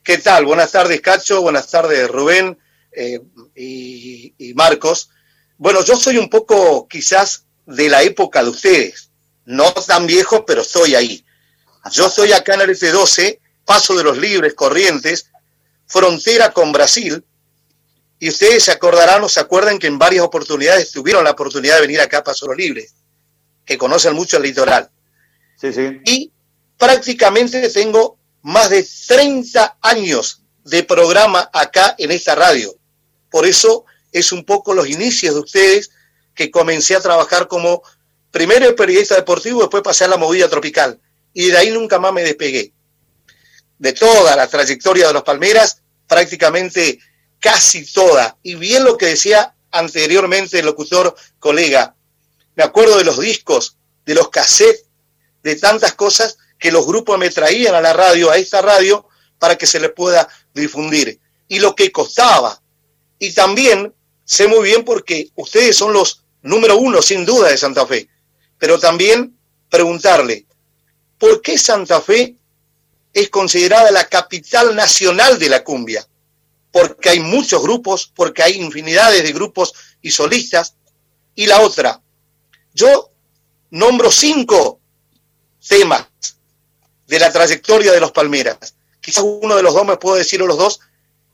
[0.04, 0.46] ¿Qué tal?
[0.46, 2.60] Buenas tardes, Cacho, buenas tardes, Rubén
[2.96, 3.20] eh,
[3.56, 5.10] y, Marcos.
[5.58, 9.10] Bueno, yo soy un poco quizás de la época de ustedes,
[9.46, 11.26] no tan viejo, pero estoy ahí.
[11.92, 15.32] Yo estoy acá en el F12, Paso de los Libres, Corrientes,
[15.88, 17.24] frontera con Brasil,
[18.20, 21.82] y ustedes se acordarán o se acuerdan que en varias oportunidades tuvieron la oportunidad de
[21.82, 22.96] venir acá a Paso de los Libres,
[23.66, 24.90] que conocen mucho el litoral.
[25.60, 26.00] Sí, sí.
[26.06, 26.32] Y
[26.78, 32.76] prácticamente tengo más de 30 años de programa acá en esta radio.
[33.36, 35.92] Por eso es un poco los inicios de ustedes
[36.34, 37.84] que comencé a trabajar como
[38.32, 41.02] primero periodista deportivo, después pasé a la movida tropical.
[41.34, 42.72] Y de ahí nunca más me despegué.
[43.78, 46.98] De toda la trayectoria de los Palmeras, prácticamente
[47.38, 48.38] casi toda.
[48.42, 51.94] Y bien lo que decía anteriormente el locutor colega,
[52.56, 54.86] me acuerdo de los discos, de los cassettes,
[55.44, 59.58] de tantas cosas que los grupos me traían a la radio, a esta radio, para
[59.58, 61.20] que se le pueda difundir.
[61.50, 62.62] Y lo que costaba.
[63.20, 67.86] Y también sé muy bien porque ustedes son los número uno, sin duda, de Santa
[67.86, 68.08] Fe.
[68.58, 69.38] Pero también
[69.70, 70.46] preguntarle,
[71.18, 72.36] ¿por qué Santa Fe
[73.14, 76.08] es considerada la capital nacional de la cumbia?
[76.72, 80.76] Porque hay muchos grupos, porque hay infinidades de grupos y solistas.
[81.36, 82.02] Y la otra,
[82.74, 83.12] yo
[83.72, 84.80] nombro cinco
[85.68, 86.06] temas
[87.08, 88.76] de la trayectoria de los Palmeras.
[89.02, 90.80] Quizás uno de los dos me puedo decir o los dos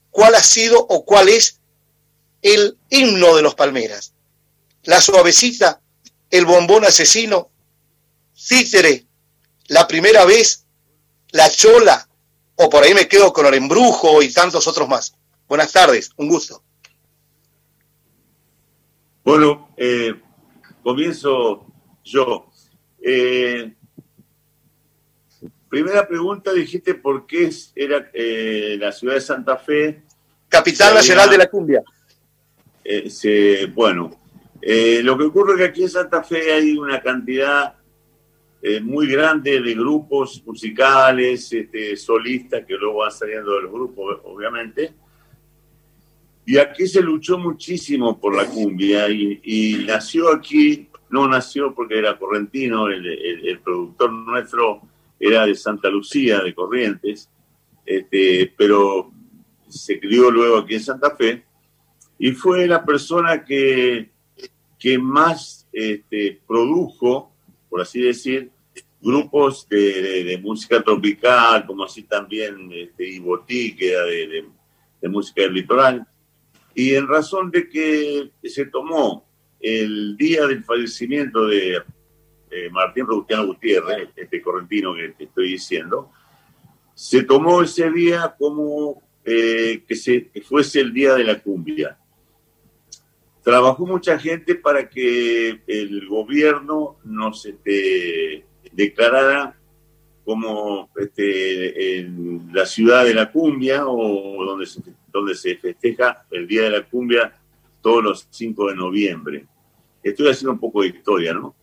[0.10, 1.61] cuál ha sido o cuál es
[2.42, 4.14] el himno de los Palmeras.
[4.84, 5.82] La suavecita,
[6.30, 7.50] el bombón asesino,
[8.36, 9.06] Cítere,
[9.68, 10.66] la primera vez,
[11.32, 12.08] la chola,
[12.56, 15.16] o por ahí me quedo con el embrujo y tantos otros más.
[15.48, 16.64] Buenas tardes, un gusto.
[19.24, 20.20] Bueno, eh,
[20.84, 21.68] comienzo
[22.04, 22.50] yo.
[23.04, 23.76] Eh,
[25.72, 30.04] Primera pregunta, dijiste por qué era eh, la ciudad de Santa Fe.
[30.50, 31.82] Capital Nacional de la Cumbia.
[33.24, 34.12] Eh, bueno,
[34.62, 37.76] eh, lo que ocurre es que aquí en Santa Fe hay una cantidad
[38.84, 44.94] muy grande de grupos musicales, este, solistas, que luego van saliendo de los grupos, obviamente.
[46.46, 52.20] Y aquí se luchó muchísimo por la cumbia y, nació aquí, no nació porque era
[52.20, 54.84] correntino, el productor nuestro
[55.22, 57.30] era de Santa Lucía, de Corrientes,
[57.86, 59.12] este, pero
[59.70, 61.44] se crió luego aquí en Santa Fe
[62.24, 64.12] y fue la persona que,
[64.78, 67.34] que más este, produjo,
[67.68, 68.52] por así decir,
[69.02, 74.46] grupos de, música tropical, como así también este, Ibotí, que era de,
[75.02, 76.06] de, música del litoral.
[76.76, 79.26] Y en razón de que se tomó
[79.60, 81.82] el día del fallecimiento de
[82.52, 86.12] eh, Martín Robustiano Gutiérrez, este correntino que te estoy diciendo,
[86.94, 91.98] se tomó ese día como eh, que, se, fuese el día de la cumbia.
[93.44, 99.58] Trabajó mucha gente para que el gobierno nos este, declarara
[100.24, 102.08] como este,
[102.54, 106.84] la ciudad de la cumbia o donde se, donde se festeja el Día de la
[106.84, 107.34] Cumbia
[107.82, 109.46] todos los 5 de noviembre.
[110.04, 111.56] Estoy haciendo un poco de historia, ¿no?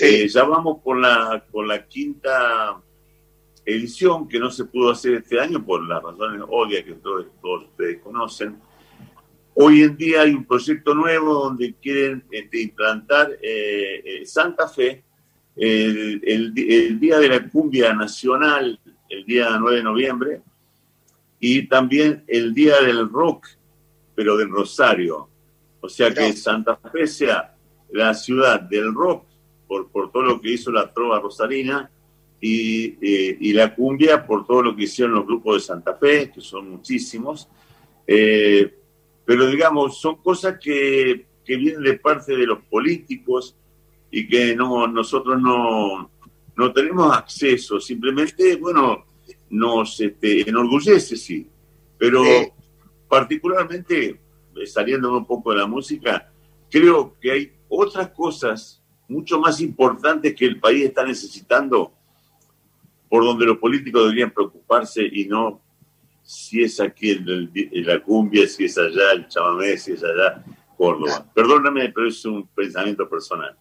[0.00, 2.80] Eh, ya vamos por la, por la quinta
[3.64, 7.98] edición que no se pudo hacer este año por las razones obvias que todos, ustedes
[8.02, 8.58] conocen.
[9.60, 15.02] Hoy en día hay un proyecto nuevo donde quieren este, implantar eh, eh, Santa Fe,
[15.56, 20.42] el, el, Día de la Cumbia Nacional, el día 9 de noviembre,
[21.40, 23.48] y también el Día del Rock,
[24.14, 25.28] pero del Rosario.
[25.80, 27.52] O sea que Santa Fe sea
[27.90, 29.24] la ciudad del rock
[29.66, 31.90] por, por todo lo que hizo la trova rosarina
[32.40, 36.30] y, eh, y, la cumbia por todo lo que hicieron los grupos de Santa Fe,
[36.30, 37.48] que son muchísimos.
[38.06, 38.77] Eh,
[39.28, 43.54] pero digamos, son cosas que, que, vienen de parte de los políticos
[44.10, 46.10] y que no, nosotros no,
[46.56, 47.78] no tenemos acceso.
[47.78, 49.04] Simplemente, bueno,
[49.50, 51.46] nos este, enorgullece, sí.
[51.98, 52.22] Pero
[53.06, 54.18] particularmente,
[54.64, 56.32] saliendo un poco de la música,
[56.70, 61.92] creo que hay otras cosas mucho más importantes que el país está necesitando,
[63.10, 65.60] por donde los políticos deberían preocuparse y no
[66.28, 67.50] si es aquí el,
[67.86, 70.44] la cumbia, si es allá el chamamé, si es allá
[70.76, 71.26] Córdoba.
[71.34, 73.56] Perdóname, pero es un pensamiento personal.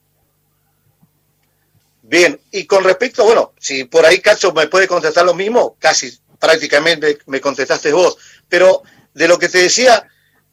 [2.02, 6.12] Bien, y con respecto, bueno, si por ahí Cacho me puede contestar lo mismo, casi
[6.38, 8.18] prácticamente me contestaste vos,
[8.50, 10.06] pero de lo que te decía,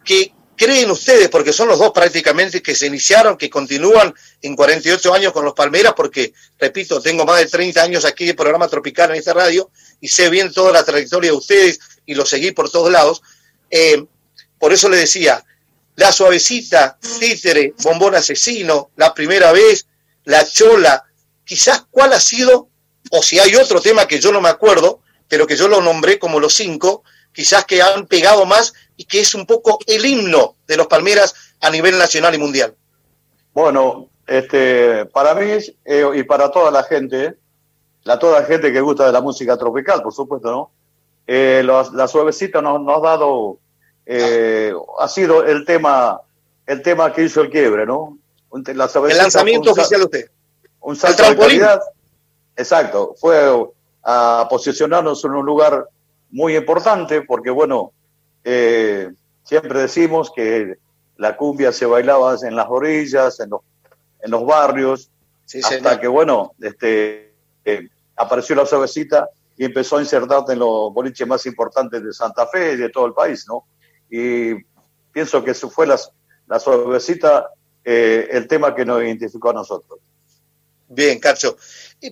[0.04, 5.12] que creen ustedes, porque son los dos prácticamente que se iniciaron, que continúan en 48
[5.14, 9.10] años con los Palmeras, porque, repito, tengo más de 30 años aquí de programa tropical
[9.10, 9.68] en esta radio
[10.00, 13.22] y sé bien toda la trayectoria de ustedes y lo seguí por todos lados.
[13.70, 14.04] Eh,
[14.58, 15.44] por eso le decía,
[15.96, 19.86] la suavecita, títere, bombón asesino, la primera vez,
[20.24, 21.04] la chola,
[21.44, 22.68] quizás cuál ha sido,
[23.10, 26.18] o si hay otro tema que yo no me acuerdo, pero que yo lo nombré
[26.18, 30.56] como los cinco, quizás que han pegado más y que es un poco el himno
[30.66, 32.74] de los Palmeras a nivel nacional y mundial.
[33.52, 37.36] Bueno, este, para mí eh, y para toda la gente,
[38.04, 40.70] la toda la gente que gusta de la música tropical, por supuesto, ¿no?
[41.26, 43.58] Eh, la suavecita nos, nos, ha dado,
[44.04, 46.20] eh, ha sido el tema,
[46.66, 48.18] el tema que hizo el quiebre, ¿no?
[48.66, 50.30] el lanzamiento oficial de usted.
[50.80, 51.80] Un salto de calidad.
[52.56, 53.50] Exacto, fue
[54.04, 55.88] a posicionarnos en un lugar
[56.30, 57.92] muy importante porque, bueno,
[58.44, 59.10] eh,
[59.42, 60.76] siempre decimos que
[61.16, 63.62] la cumbia se bailaba en las orillas, en los,
[64.20, 65.10] en los barrios,
[65.64, 67.32] hasta que, bueno, este,
[67.64, 72.46] eh, apareció la suavecita y empezó a insertarse en los boliches más importantes de Santa
[72.46, 73.66] Fe y de todo el país, ¿no?
[74.10, 74.54] Y
[75.12, 75.98] pienso que eso fue la,
[76.46, 77.50] la suavecita
[77.84, 80.00] eh, el tema que nos identificó a nosotros.
[80.88, 81.56] Bien, Cacho.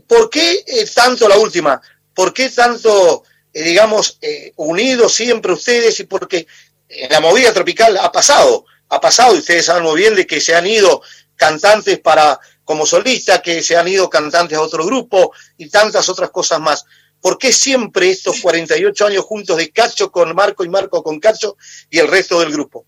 [0.07, 1.81] ¿Por qué tanto la última?
[2.15, 6.47] ¿Por qué tanto eh, digamos, eh, unidos siempre ustedes y porque
[6.89, 10.41] en la movida tropical ha pasado, ha pasado y ustedes saben muy bien de que
[10.41, 11.03] se han ido
[11.37, 16.31] cantantes para como solista, que se han ido cantantes a otro grupo y tantas otras
[16.31, 16.87] cosas más.
[17.23, 21.57] ¿Por qué siempre estos 48 años juntos de Cacho con Marco y Marco con Cacho
[21.89, 22.85] y el resto del grupo?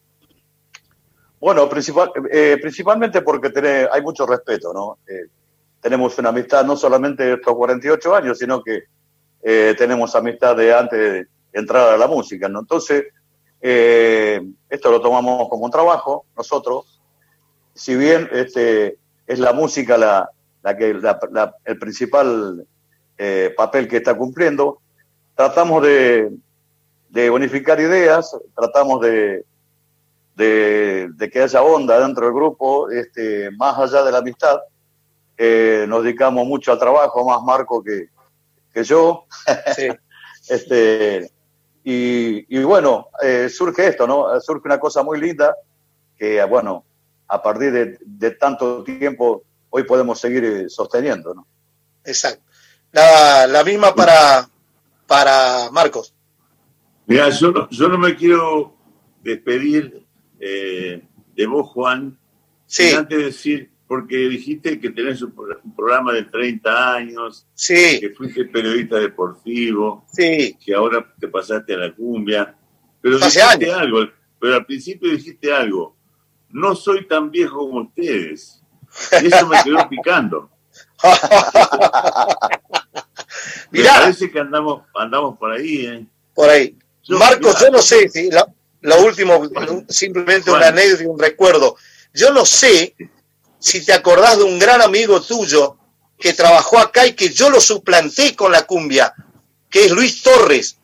[1.41, 3.53] Bueno, principal, eh, principalmente porque
[3.91, 4.99] hay mucho respeto, ¿no?
[5.85, 8.85] tenemos una amistad no solamente de estos 48 años, sino que
[9.43, 12.61] eh, tenemos amistad de antes de entrar a la música, ¿no?
[12.61, 13.05] Entonces,
[13.61, 17.03] eh, esto lo tomamos como un trabajo nosotros,
[17.75, 20.31] si bien este, es la música la,
[20.63, 20.99] la que,
[21.67, 22.67] el principal
[23.19, 24.81] eh, papel que está cumpliendo,
[25.35, 26.31] tratamos de,
[27.09, 29.45] de unificar ideas, tratamos de,
[30.37, 34.59] de, de, que haya onda dentro del grupo, este, más allá de la amistad.
[35.89, 38.09] nos dedicamos mucho al trabajo, más Marco que,
[38.73, 39.27] que yo.
[40.49, 41.31] este,
[41.87, 44.41] y, bueno, eh, surge esto, ¿no?
[44.41, 45.55] Surge una cosa muy linda
[46.17, 46.85] que, bueno,
[47.29, 51.47] a partir de, tanto tiempo, hoy podemos seguir eh, sosteniendo, ¿no?
[52.05, 52.43] Exacto.
[52.95, 54.49] La, misma para,
[55.07, 56.15] para Marcos.
[57.07, 58.77] Mira, yo no, yo no me quiero
[59.23, 60.07] despedir
[60.41, 61.03] eh,
[61.35, 62.19] de vos, Juan,
[62.67, 62.89] sí.
[62.89, 65.35] sin antes decir porque dijiste que tenés un,
[65.77, 72.57] programa de 30 años, que fuiste periodista deportivo, que ahora te pasaste a la cumbia,
[73.01, 74.09] pero dijiste algo,
[74.41, 75.97] pero al principio dijiste algo,
[76.51, 78.63] no soy tan viejo como ustedes,
[79.23, 80.51] y eso me quedó picando.
[83.71, 86.07] me parece que andamos, andamos por ahí, ¿eh?
[86.35, 86.77] Por ahí.
[87.09, 88.31] Marcos, yo no sé, si
[88.81, 89.43] lo último,
[89.89, 91.77] simplemente una anécdota y un recuerdo.
[92.13, 92.95] Yo no sé
[93.59, 95.77] si te acordás de un gran amigo tuyo
[96.19, 99.15] que trabajó acá y que yo lo suplanté con la cumbia,
[99.71, 100.79] que es Luis Torres,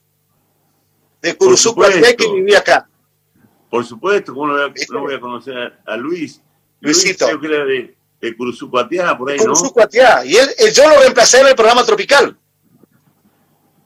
[1.22, 2.88] de Curuzucuatiá, que vivía acá.
[3.68, 6.40] Por supuesto, ¿cómo no voy a, conocer a, Luis?
[6.80, 7.26] Luisito.
[7.26, 9.52] Luis, creo que era de, de Curuzucuatiá, por ahí, ¿no?
[10.24, 12.36] Y él, yo lo reemplacé en el programa Tropical.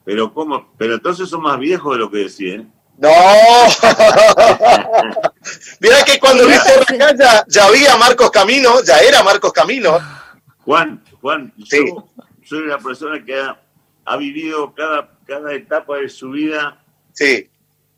[0.04, 2.60] Pero cómo, pero entonces son más viejos de lo que decían.
[2.60, 2.66] ¿eh?
[2.98, 3.08] No.
[5.80, 6.70] Mira que cuando viste
[7.18, 9.98] ya, ya había Marcos Camino, ya era Marcos Camino.
[10.58, 12.08] Juan, Juan, yo
[12.44, 13.58] soy una persona que ha,
[14.16, 17.48] vivido cada, cada etapa de su vida sí.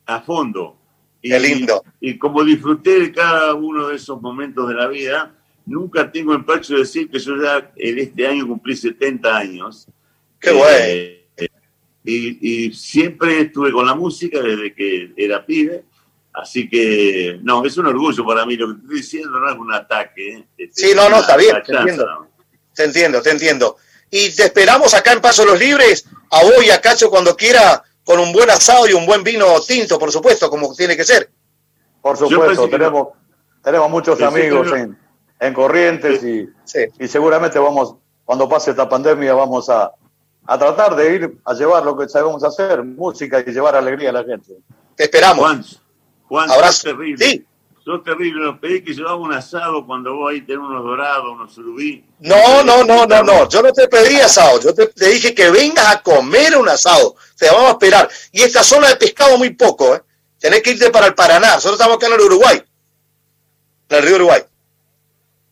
[0.07, 0.79] a fondo.
[1.21, 1.85] Y, Qué lindo.
[2.01, 5.35] Y, como disfruté de cada uno de esos momentos de la vida,
[5.67, 9.89] nunca tengo empacho de decir que yo ya en este año cumplí 70 años.
[10.41, 11.26] Qué bueno
[12.07, 15.85] y, siempre estuve con la música desde que era pibe.
[16.33, 18.57] Así que, no, es un orgullo para mí.
[18.57, 20.47] Lo que estoy diciendo no es un ataque.
[20.59, 20.71] ¿eh?
[20.71, 21.57] sí, no, no, está bien.
[21.65, 22.29] Te entiendo.
[22.75, 23.77] te entiendo, te entiendo.
[24.11, 27.83] Y te esperamos acá en Paso Los Libres, a vos y a Cacho cuando quiera,
[28.05, 31.31] con un buen asado y un buen vino tinto, por supuesto, como tiene que ser.
[32.01, 33.09] Por supuesto, tenemos,
[33.65, 34.97] tenemos muchos amigos en,
[35.41, 36.49] en, Corrientes y,
[37.01, 39.91] y seguramente vamos, cuando pase esta pandemia, vamos a,
[40.47, 44.13] a tratar de ir a llevar lo que sabemos hacer, música y llevar alegría a
[44.13, 44.55] la gente.
[44.95, 45.45] Te esperamos.
[45.45, 45.65] Juan,
[46.29, 46.83] Juan Abrazo.
[46.85, 47.25] terrible.
[47.25, 47.47] Sí.
[47.85, 51.53] Sos terrible, nos pedí que llevamos un asado cuando vos ahí tenés unos dorados, unos
[51.53, 52.05] surubí.
[52.19, 55.87] No, no, no, no, no, yo no te pedí asado, yo te, dije que vengas
[55.87, 58.09] a comer un asado, te vamos a esperar.
[58.33, 60.03] Y esta zona de pescado muy poco, ¿eh?
[60.37, 62.61] Tenés que irte para el Paraná, nosotros estamos acá en el Uruguay,
[63.89, 64.43] en el río Uruguay.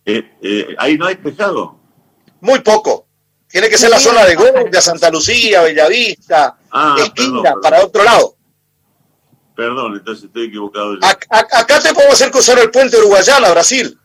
[0.04, 1.78] Eh, eh, ahí no hay pescado.
[2.40, 3.03] Muy poco.
[3.54, 8.34] Tiene que ser la zona de Gómez, Santa Lucía, Bellavista, ah, esquina, para otro lado.
[9.54, 10.98] Perdón, entonces estoy equivocado.
[11.00, 13.96] acá te puedo hacer cruzar el puente Uruguayana, Brasil.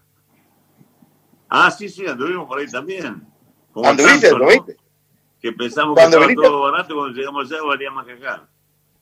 [1.50, 3.28] Ah, sí, sí, anduvimos por ahí también.
[3.84, 4.28] ¿Anduviste?
[4.28, 4.78] ¿Anduviste?
[5.42, 8.48] Que pensamos que estaba todo barato cuando llegamos allá valía más que acá.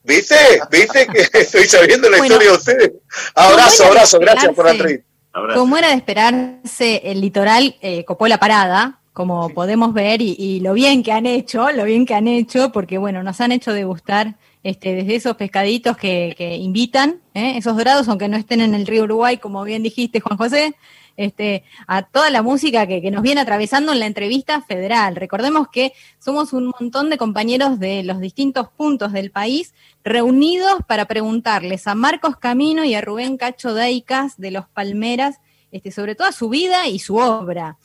[0.01, 0.61] ¿Viste?
[0.71, 2.93] ¿Viste que estoy sabiendo la historia de ustedes?
[3.35, 5.07] Abrazo, abrazo, gracias por la entrevista.
[5.55, 10.74] Como era de esperarse, el litoral eh, copó la parada, como podemos ver, y, lo
[10.74, 14.36] bien que han hecho, lo bien que han hecho, porque bueno, nos han hecho degustar
[14.61, 17.53] este, desde esos pescaditos que, invitan, ¿eh?
[17.57, 20.76] esos dorados, aunque no estén en el río Uruguay, como bien dijiste, Juan José,
[21.15, 25.15] este, a toda la música que, nos viene atravesando en la entrevista federal.
[25.15, 31.05] Recordemos que somos un montón de compañeros de los distintos puntos del país reunidos para
[31.05, 35.39] preguntarles a Marcos Camino y a Rubén Cacho Deicas de Los Palmeras,
[35.72, 37.78] este, sobre toda su vida y su obra.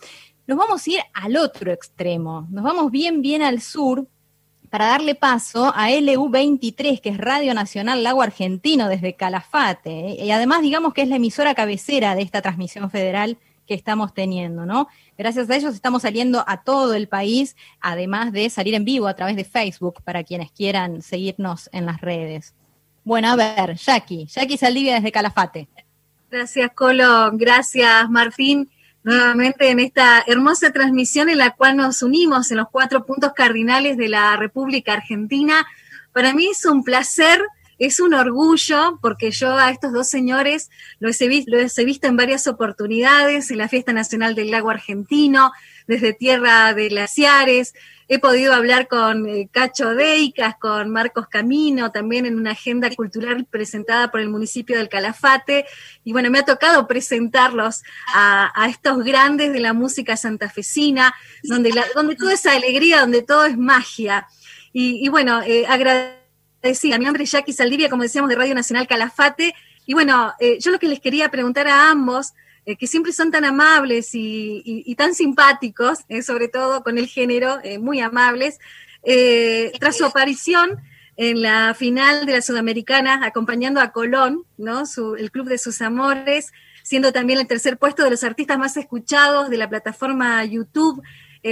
[0.52, 4.06] Nos vamos a ir al otro extremo, nos vamos bien, bien al sur,
[4.68, 10.14] para darle paso a LU23, que es Radio Nacional Lago Argentino desde Calafate.
[10.22, 14.66] Y además, digamos que es la emisora cabecera de esta transmisión federal que estamos teniendo,
[14.66, 14.88] ¿no?
[15.16, 19.16] Gracias a ellos estamos saliendo a todo el país, además de salir en vivo a
[19.16, 22.54] través de Facebook para quienes quieran seguirnos en las redes.
[23.04, 25.66] Bueno, a ver, Jackie, Jackie Saldivia desde Calafate.
[26.30, 27.30] Gracias, Colo.
[27.32, 28.68] Gracias, Martín
[29.04, 33.96] nuevamente en esta hermosa transmisión en la cual nos unimos en los cuatro puntos cardinales
[33.96, 35.66] de la República Argentina.
[36.12, 37.42] Para mí es un placer,
[37.78, 42.46] es un orgullo, porque yo a estos dos señores los he, he visto en varias
[42.46, 45.52] oportunidades, en la Fiesta Nacional del Lago Argentino,
[45.86, 47.74] desde Tierra de Glaciares,
[48.12, 53.46] He podido hablar con eh, Cacho Deicas, con Marcos Camino, también en una agenda cultural
[53.46, 55.64] presentada por el municipio del Calafate.
[56.04, 57.82] Y bueno, me ha tocado presentarlos
[58.14, 63.46] a, estos grandes de la música santafesina, donde, la, donde toda esa alegría, donde todo
[63.46, 64.26] es magia.
[64.74, 66.98] Y, bueno, eh, agradecida.
[66.98, 69.54] Mi nombre es Jackie Saldivia, como decíamos, de Radio Nacional Calafate.
[69.86, 73.32] Y bueno, eh, yo lo que les quería preguntar a ambos, eh, que siempre son
[73.32, 78.58] tan amables y, tan simpáticos, eh, sobre todo con el género, eh, muy amables.
[79.80, 80.78] tras su aparición
[81.16, 84.84] en la final de la Sudamericana, acompañando a Colón, ¿no?
[85.18, 86.52] el Club de sus Amores,
[86.84, 91.02] siendo también el tercer puesto de los artistas más escuchados de la plataforma YouTube.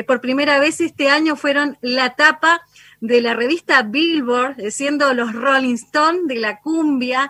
[0.06, 2.62] por primera vez este año fueron la tapa
[3.00, 7.28] de la revista Billboard, siendo los Rolling Stones de la cumbia,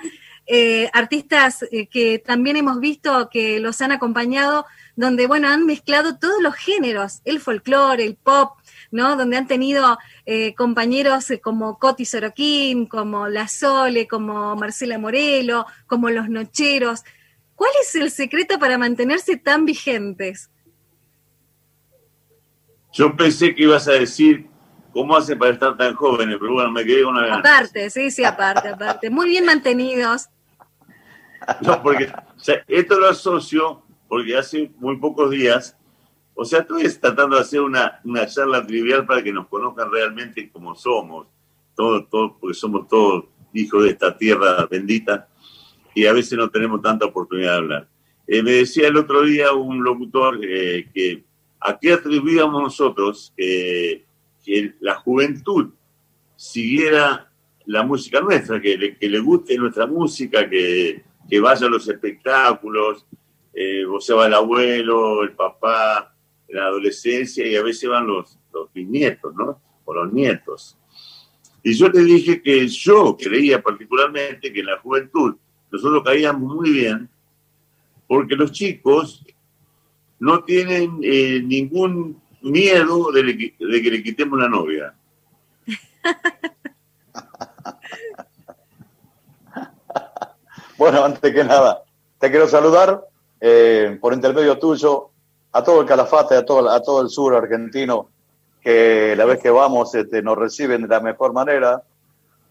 [0.53, 6.19] eh, artistas eh, que también hemos visto que los han acompañado, donde, bueno, han mezclado
[6.19, 8.59] todos los géneros, el folclore, el pop,
[8.91, 9.15] ¿no?
[9.15, 9.97] Donde han tenido
[10.27, 17.05] eh, compañeros como Coti Soroquín, como La Sole, como Marcela Morelo, como Los Nocheros.
[17.55, 20.51] ¿Cuál es el secreto para mantenerse tan vigentes?
[22.93, 24.49] Yo pensé que ibas a decir
[24.93, 28.25] cómo hace para estar tan jóvenes, pero bueno, me quedé con una Aparte, sí, sí,
[28.25, 29.11] aparte, aparte.
[29.11, 30.29] Muy bien mantenidos.
[31.63, 32.11] No, porque
[32.69, 35.77] esto lo asocio porque hace muy pocos días,
[36.35, 40.51] o sea, estoy tratando de hacer una, una charla trivial para que nos conozcan realmente
[40.51, 41.29] como somos,
[41.77, 43.25] todos, todos, porque somos todos
[43.55, 45.29] hijos de esta tierra bendita
[45.95, 47.89] y a veces no tenemos tanta oportunidad de hablar.
[48.27, 51.25] Eh, me decía el otro día un locutor eh, que
[51.61, 54.05] a qué atribuíamos nosotros que
[54.81, 55.71] la juventud
[56.35, 57.31] siguiera
[57.67, 61.89] la música nuestra, que le, que le guste nuestra música, que, que vaya a los
[61.89, 63.07] espectáculos,
[63.55, 66.15] eh, o sea, va el abuelo, el papá,
[66.49, 69.61] la adolescencia y a veces van los, los bisnietos, ¿no?
[69.85, 70.77] O los nietos.
[71.63, 75.37] Y yo te dije que yo creía particularmente que en la juventud
[75.71, 77.09] nosotros caíamos muy bien
[78.09, 79.25] porque los chicos
[80.19, 84.95] no tienen eh, ningún miedo de, de, que le quitemos la novia.
[90.81, 91.85] Bueno, antes que nada,
[92.19, 93.07] te quiero saludar
[93.39, 95.11] eh, por intermedio tuyo
[95.53, 98.09] a todo el Calafate, a todo, a todo el sur argentino,
[98.63, 101.83] que la vez que vamos este, nos reciben de la mejor manera.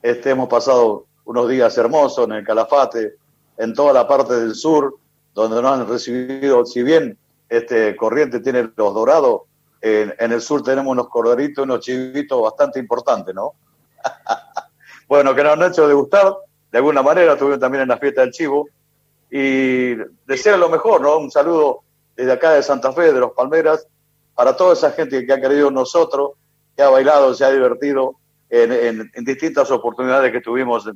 [0.03, 3.15] Este, hemos pasado unos días hermosos en el Calafate,
[3.57, 4.99] en toda la parte del sur,
[5.33, 7.17] donde nos han recibido, si bien
[7.49, 9.41] este Corriente tiene los dorados,
[9.81, 13.53] en, en el sur tenemos unos corderitos, unos chivitos bastante importantes, ¿no?
[15.07, 16.31] bueno, que nos han hecho degustar
[16.71, 18.69] de alguna manera, estuvimos también en la fiesta del Chivo,
[19.31, 19.95] y
[20.25, 21.17] desear lo mejor, ¿no?
[21.17, 21.83] Un saludo
[22.15, 23.87] desde acá de Santa Fe, de los Palmeras,
[24.35, 26.31] para toda esa gente que ha querido en nosotros,
[26.75, 28.15] que ha bailado, se ha divertido
[28.49, 30.87] en, distintas oportunidades que tuvimos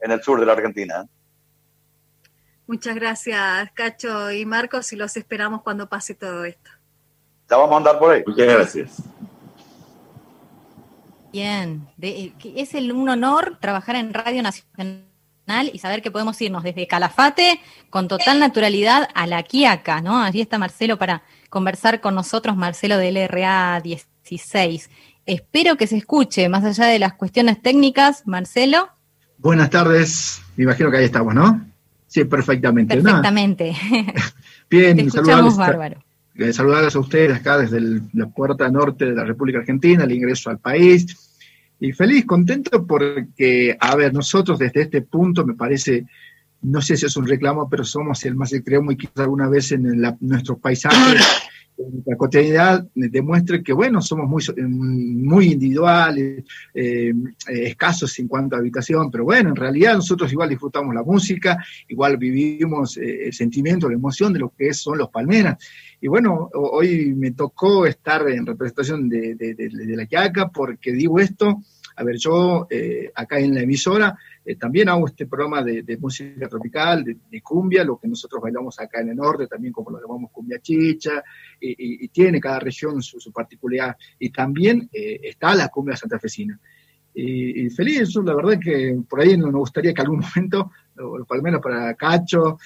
[0.00, 1.06] en, el sur de la Argentina.
[2.66, 6.70] Muchas gracias, Cacho y Marcos, y los esperamos cuando pase todo esto.
[7.48, 8.22] La vamos a mandar por ahí.
[8.26, 9.02] Muchas gracias.
[11.32, 15.11] Bien, eh, es el, un honor trabajar en Radio Nacional
[15.72, 20.22] y saber que podemos irnos desde Calafate con total naturalidad a la Quiaca, ¿no?
[20.22, 24.90] Allí está Marcelo para conversar con nosotros, Marcelo del LRA 16.
[25.26, 28.88] Espero que se escuche, más allá de las cuestiones técnicas, Marcelo.
[29.36, 31.66] Buenas tardes, me imagino que ahí estamos, ¿no?
[32.06, 32.96] Sí, perfectamente.
[32.96, 33.74] Perfectamente.
[34.70, 36.02] Bien, Te escuchamos bárbaro.
[36.34, 37.80] Eh, saludarles a ustedes acá desde
[38.14, 41.31] la puerta norte de la República Argentina, el ingreso al país
[41.82, 46.06] y feliz, contento porque, a ver, nosotros desde este punto me parece,
[46.62, 49.72] no sé si es un reclamo, pero somos el más extremo y quizás alguna vez
[49.72, 51.26] en nuestros paisajes,
[51.78, 57.12] en la cotidianidad, demuestre que, bueno, somos muy, muy individuales, eh,
[57.48, 61.58] escasos en cuanto a habitación, pero bueno, en realidad nosotros igual disfrutamos la música,
[61.88, 65.58] igual vivimos eh, el sentimiento, la emoción de lo que son los palmeras.
[66.02, 69.36] Y bueno, hoy me tocó estar en representación de,
[69.96, 71.62] la Quiaca porque digo esto
[71.94, 76.48] a ver, yo eh, acá en la emisora eh, también hago este programa de, música
[76.48, 80.32] tropical, de, cumbia, lo que nosotros bailamos acá en el norte, también como lo llamamos
[80.32, 81.22] cumbia chicha,
[81.60, 83.96] y, tiene cada región su, particularidad.
[84.18, 86.58] Y también eh, está la cumbia santafesina.
[87.14, 90.70] Y, y, feliz, la verdad que por ahí nos gustaría que algún momento,
[91.28, 92.58] al menos para Cacho,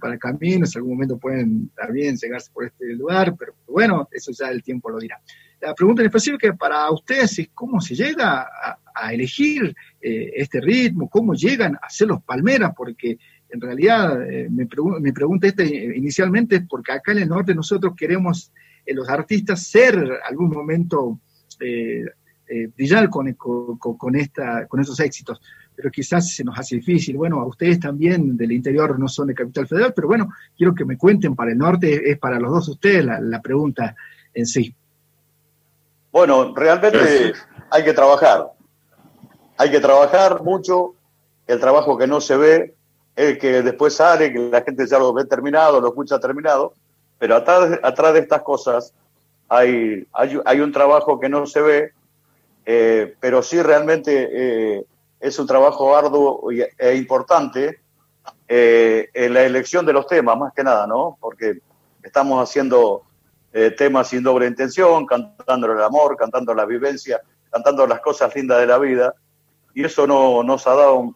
[0.00, 4.62] para Caminos, algún momento pueden también llegarse por este lugar, pero bueno, eso ya el
[4.62, 5.20] tiempo lo dirá.
[5.60, 8.46] La pregunta en específico para ustedes es cómo se llega
[8.94, 13.18] a, elegir eh, este ritmo, cómo llegan a ser los palmeras, porque
[13.48, 14.64] en realidad eh, mi,
[15.12, 18.52] pregunta esta inicialmente es porque acá en el norte nosotros queremos
[18.84, 21.20] eh, los artistas ser algún momento
[22.74, 25.40] brillar con, con, esta, con esos éxitos,
[25.74, 27.16] pero quizás se nos hace difícil.
[27.16, 30.84] Bueno, a ustedes también del interior no son de Capital Federal, pero bueno, quiero que
[30.84, 33.94] me cuenten para el norte, es para los dos ustedes la pregunta
[34.32, 34.74] en sí.
[36.16, 37.34] Bueno, realmente
[37.70, 38.52] hay que trabajar.
[39.58, 40.94] Hay que trabajar mucho.
[41.46, 42.74] El trabajo que no se ve,
[43.14, 46.72] el que después sale, que la gente ya lo ve terminado, lo escucha terminado.
[47.18, 48.94] Pero atrás, atrás de estas cosas
[49.50, 51.92] hay, hay, un trabajo que no se ve,
[52.66, 54.84] eh, pero sí realmente eh,
[55.20, 57.80] es un trabajo arduo e importante
[58.48, 61.16] eh, en la elección de los temas, más que nada, ¿no?
[61.20, 61.58] Porque
[62.02, 63.02] estamos haciendo
[63.52, 68.60] eh, temas sin doble intención, cantando el amor, cantando la vivencia, cantando las cosas lindas
[68.60, 69.14] de la vida,
[69.74, 71.14] y eso no nos ha dado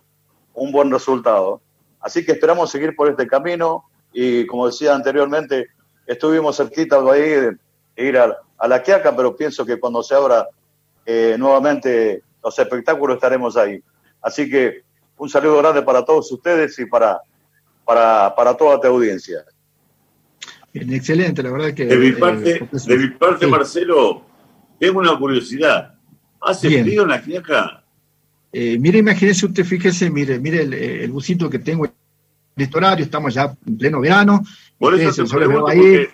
[0.54, 1.60] un, buen resultado.
[2.00, 5.68] Así que esperamos seguir por este camino y como decía anteriormente,
[6.06, 7.56] estuvimos cerquita de,
[7.96, 8.36] ir a,
[8.66, 10.48] la Quiaca, pero pienso que cuando se abra
[11.12, 13.82] eh, nuevamente los espectáculos estaremos ahí.
[14.22, 14.82] Así que
[15.16, 17.20] un saludo grande para todos ustedes y para,
[17.84, 19.44] para, para toda tu audiencia
[20.72, 21.86] excelente, la verdad que...
[21.86, 24.24] De mi eh, parte, de mi parte Marcelo,
[24.78, 25.94] tengo una curiosidad.
[26.40, 27.84] ¿Hace frío en la Quiaca?
[28.52, 31.92] Eh, mire, imagínese usted, fíjese, mire, mire el, el busito que tengo en
[32.56, 34.42] este horario, estamos ya en pleno verano.
[34.78, 36.08] Por eso pregunto, ahí.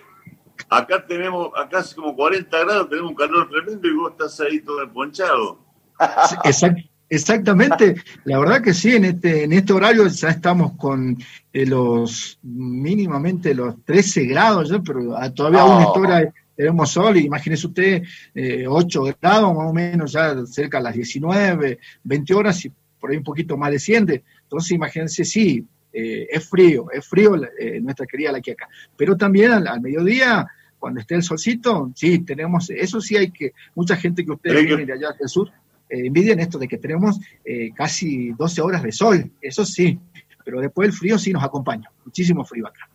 [0.69, 4.59] Acá tenemos, acá hace como 40 grados, tenemos un calor tremendo y vos estás ahí
[4.61, 5.59] todo emponchado.
[7.09, 7.95] Exactamente,
[8.25, 11.17] la verdad que sí, en este, en este horario ya estamos con
[11.53, 17.67] eh, los mínimamente los 13 grados, pero todavía aún esta hora tenemos sol, y imagínese
[17.67, 18.03] usted
[18.35, 23.11] eh, 8 grados más o menos, ya cerca de las 19, 20 horas y por
[23.11, 24.23] ahí un poquito más desciende.
[24.43, 25.65] Entonces imagínense, sí,
[25.99, 28.69] eh, es frío, es frío eh, nuestra querida la acá.
[28.95, 30.45] Pero también al, mediodía,
[30.77, 34.85] cuando esté el solcito, sí, tenemos, eso sí hay que, mucha gente que ustedes vienen
[34.85, 35.49] de allá del sur,
[35.89, 39.99] eh, envidian esto de que tenemos eh, casi 12 horas de sol, eso sí,
[40.45, 42.87] pero después el frío sí nos acompaña, muchísimo frío acá.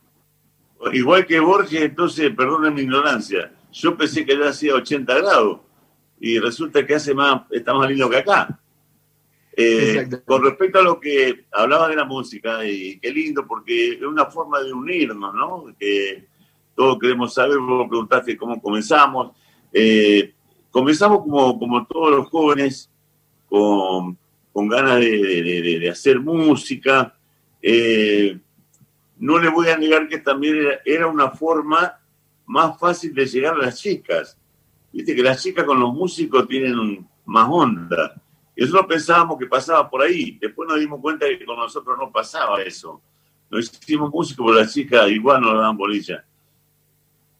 [0.93, 5.61] Igual que Borges, entonces, perdona mi ignorancia, yo pensé que ya hacía 80 grados
[6.21, 8.61] y resulta que hace más, está más lindo que acá.
[9.55, 14.03] Eh, con respecto a lo que hablaba de la música, y qué lindo, porque es
[14.03, 15.67] una forma de unirnos, ¿no?
[15.79, 16.27] Que
[16.75, 19.33] todos queremos saber, vos preguntaste cómo comenzamos.
[19.73, 20.33] Eh,
[20.71, 22.91] comenzamos como, como todos los jóvenes,
[23.49, 24.17] con,
[24.55, 27.15] ganas de, hacer música.
[27.61, 28.39] Eh,
[29.19, 32.01] no le voy a negar que también era, una forma
[32.47, 34.39] más fácil de llegar a las chicas.
[34.93, 38.22] Viste que las chicas con los músicos tienen más onda.
[38.63, 40.39] Nosotros pensábamos que pasaba por ahí.
[40.41, 43.03] Después nos dimos cuenta que con nosotros no pasaba eso.
[43.51, 46.25] Nos hicimos músicos, pero las chicas igual no nos daban bolilla.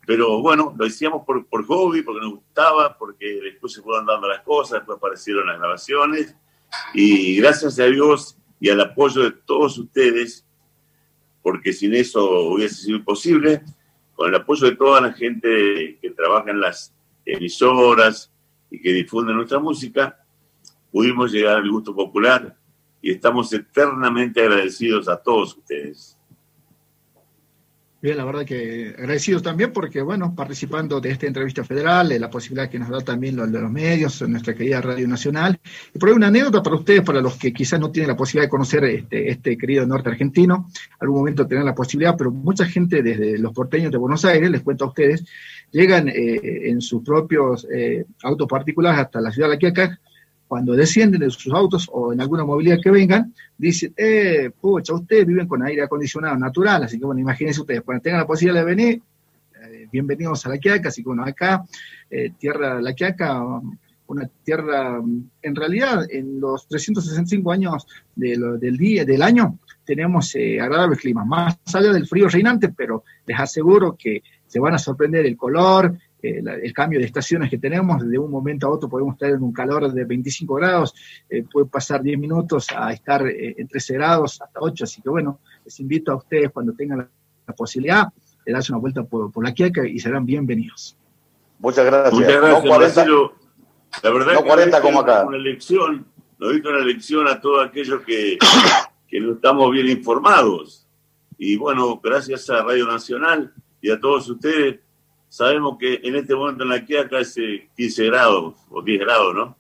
[0.05, 4.27] Pero bueno, lo hacíamos por, por hobby, porque nos gustaba, porque después se fueron dando
[4.27, 6.35] las cosas, después aparecieron las grabaciones.
[6.93, 10.45] Y gracias a Dios y al apoyo de todos ustedes,
[11.41, 13.63] porque sin eso hubiese sido imposible.
[14.17, 16.93] Con el apoyo de toda la gente que trabaja en las
[17.25, 18.33] emisoras
[18.73, 20.19] y que difunden nuestra música,
[20.93, 22.55] pudimos llegar al gusto popular
[23.01, 26.17] y estamos eternamente agradecidos a todos ustedes.
[28.03, 32.29] Bien, la verdad que agradecidos también porque, bueno, participando de esta entrevista federal, de la
[32.29, 35.61] posibilidad que nos da también lo de los medios, nuestra querida Radio Nacional.
[35.95, 38.47] Y por ahí una anécdota para ustedes, para los que quizás no tienen la posibilidad
[38.47, 40.69] de conocer este, este querido norte argentino,
[40.99, 44.63] algún momento tener la posibilidad, pero mucha gente desde los porteños de Buenos Aires, les
[44.63, 45.25] cuento a ustedes,
[45.71, 50.01] llegan eh, en sus propios eh, autos particulares hasta la ciudad de La Quiaca,
[50.53, 55.25] cuando descienden de sus autos o en alguna movilidad que vengan, dicen, eh, pucha, ustedes
[55.25, 58.67] viven con aire acondicionado natural, así que bueno, imagínense ustedes, cuando tengan la posibilidad de
[58.67, 59.03] venir,
[59.65, 61.65] eh, bienvenidos a La Quiaca, así que bueno, acá,
[62.11, 63.43] eh, tierra La Quiaca,
[64.09, 65.01] una tierra,
[65.41, 71.59] en realidad, en los 365 años del día, del año, tenemos eh, agradables climas, más
[71.73, 76.41] allá del frío reinante, pero les aseguro que se van a sorprender el color, eh,
[76.63, 79.53] el cambio de estaciones que tenemos, de un momento a otro podemos estar en un
[79.53, 80.95] calor de 25 grados,
[81.29, 85.11] eh, puede pasar 10 minutos a estar eh, en 13 grados hasta 8, así que
[85.11, 87.09] bueno, les invito a ustedes cuando tengan la,
[87.57, 88.07] posibilidad
[88.47, 90.97] de darse una vuelta por, la Quiaca y serán bienvenidos.
[91.59, 92.15] Muchas gracias.
[92.15, 93.07] Muchas gracias, no 40,
[94.03, 95.27] La verdad no 40 como acá.
[95.27, 96.07] Una lección,
[96.39, 98.39] nos diste una lección a todos aquellos que,
[99.09, 100.87] que no estamos bien informados.
[101.37, 104.79] Y bueno, gracias a Radio Nacional y a todos ustedes
[105.33, 109.57] sabemos que en este momento en la Quiaca hace 15 grados o 10 grados, ¿no?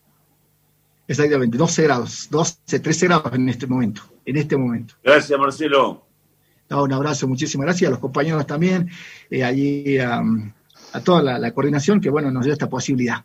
[1.08, 4.94] Exactamente, 12 grados, 12, 13 grados en este momento, en este momento.
[5.02, 6.06] Gracias, Marcelo.
[6.68, 8.90] un abrazo, muchísimas gracias a los compañeros también,
[9.30, 10.22] eh, allí a
[11.02, 13.24] toda la, la, coordinación que, bueno, nos dio esta posibilidad.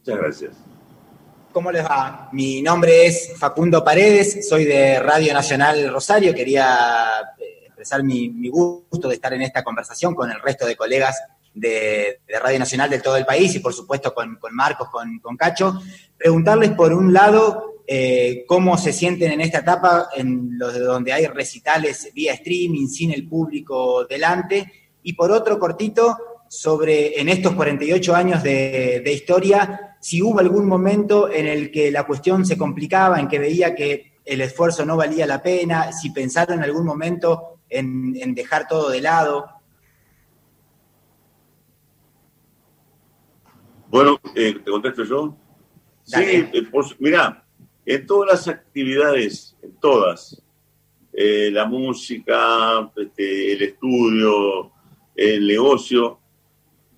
[0.00, 0.52] Muchas gracias.
[1.52, 2.28] ¿Cómo les va?
[2.32, 7.08] Mi nombre es Facundo Paredes, soy de Radio Nacional Rosario, quería
[7.80, 11.18] expresar mi, gusto de estar en esta conversación con el resto de colegas
[11.54, 15.80] de, Radio Nacional de todo el país y por supuesto con, Marcos, con, Cacho.
[16.16, 21.12] Preguntarles por un lado eh, cómo se sienten en esta etapa, en los de donde
[21.12, 26.18] hay recitales vía streaming, sin el público delante, y por otro cortito,
[26.48, 31.90] sobre en estos 48 años de, de historia, si hubo algún momento en el que
[31.90, 36.10] la cuestión se complicaba, en que veía que el esfuerzo no valía la pena, si
[36.10, 39.48] pensaron en algún momento en, dejar todo de lado?
[43.88, 45.36] Bueno, eh, te contesto yo.
[46.04, 46.50] Sí, eh,
[46.98, 47.44] mira,
[47.86, 50.42] en todas las actividades, en todas,
[51.12, 54.72] eh, la música, este, el estudio,
[55.14, 56.20] el negocio,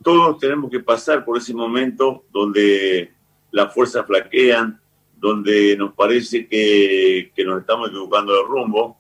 [0.03, 3.13] todos tenemos que pasar por ese momento donde
[3.51, 4.81] las fuerzas flaquean,
[5.17, 8.99] donde nos parece que, que nos estamos equivocando de rumbo,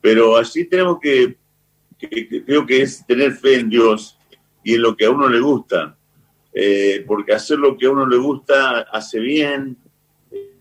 [0.00, 1.36] pero así tenemos que,
[1.98, 4.18] creo que es tener fe en Dios
[4.64, 5.96] y en lo que a uno le gusta,
[6.52, 9.76] eh, porque hacer lo que a uno le gusta hace bien.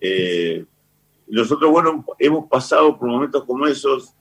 [0.02, 0.66] Eh,
[1.28, 4.14] nosotros, bueno, hemos pasado por momentos como esos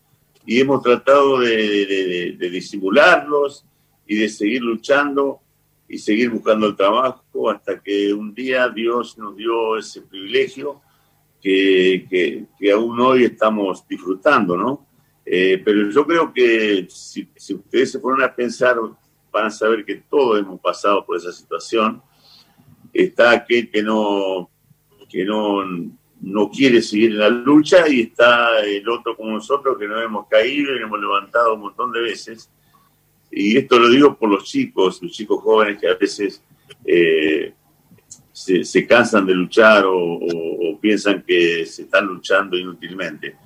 [0.47, 3.65] y hemos tratado de, disimularlos
[4.07, 5.41] y de seguir luchando
[5.89, 10.81] y seguir buscando el trabajo hasta que un día Dios nos dio ese privilegio
[11.41, 14.88] que, que, que aún hoy estamos disfrutando, ¿no?
[15.31, 18.79] Eh, pero yo creo que si, ustedes se ponen a pensar,
[19.31, 22.01] van a saber que todos hemos pasado por esa situación.
[22.95, 24.49] Está aquel que no,
[25.07, 25.63] que no,
[26.23, 30.27] no quiere seguir en la lucha y está el otro como nosotros que nos hemos
[30.29, 32.51] caído y nos hemos levantado un montón de veces.
[33.31, 36.43] Y esto lo digo por los chicos, los chicos jóvenes que a veces
[36.87, 37.53] eh,
[38.33, 43.37] se, cansan de luchar o, o piensan que se están luchando inútilmente.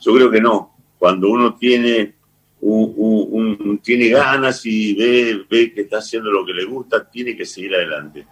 [0.00, 2.14] Yo creo que no, cuando uno tiene,
[2.60, 7.46] un, tiene ganas y ve, ve que está haciendo lo que le gusta, tiene que
[7.46, 8.26] seguir adelante.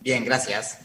[0.00, 0.80] Bien, gracias.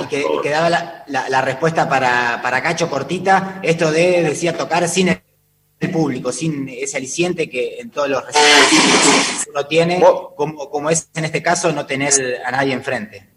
[0.00, 5.08] y, que, quedaba la, la, respuesta para, para, Cacho cortita, esto de, decía, tocar sin
[5.08, 10.00] el público, sin ese aliciente que en todos los recitales uno tiene,
[10.36, 12.12] como, como es en este caso no tener
[12.44, 13.28] a nadie enfrente.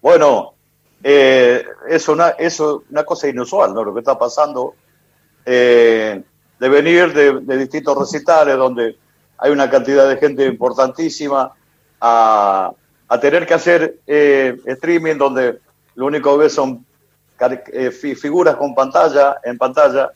[0.00, 0.57] Bueno,
[1.02, 3.84] eh, es, una, es una cosa inusual, ¿no?
[3.84, 4.74] Lo que está pasando,
[5.44, 6.22] eh,
[6.58, 8.96] de venir de, distintos recitales donde
[9.38, 11.52] hay una cantidad de gente importantísima
[12.00, 12.72] a,
[13.20, 15.60] tener que hacer eh, streaming donde
[15.94, 16.84] lo único que ves son
[17.72, 20.10] eh, figuras con pantalla, en pantalla,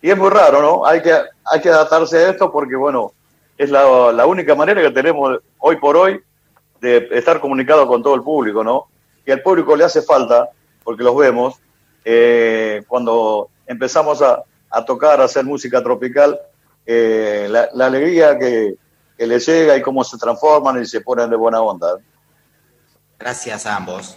[0.00, 0.86] y es muy raro, ¿no?
[0.86, 3.12] Hay que, hay que adaptarse a esto porque, bueno,
[3.58, 6.20] es la, la única manera que tenemos hoy por hoy
[6.80, 8.88] de estar comunicado con todo el público, ¿no?
[9.24, 10.50] Que al público le hace falta,
[10.82, 11.56] porque los vemos,
[12.04, 14.44] eh, cuando empezamos a,
[14.84, 16.38] tocar, a hacer música tropical,
[16.86, 18.74] eh, la, alegría que,
[19.16, 21.98] que les llega y cómo se transforman y se ponen de buena onda.
[23.18, 24.16] Gracias a ambos.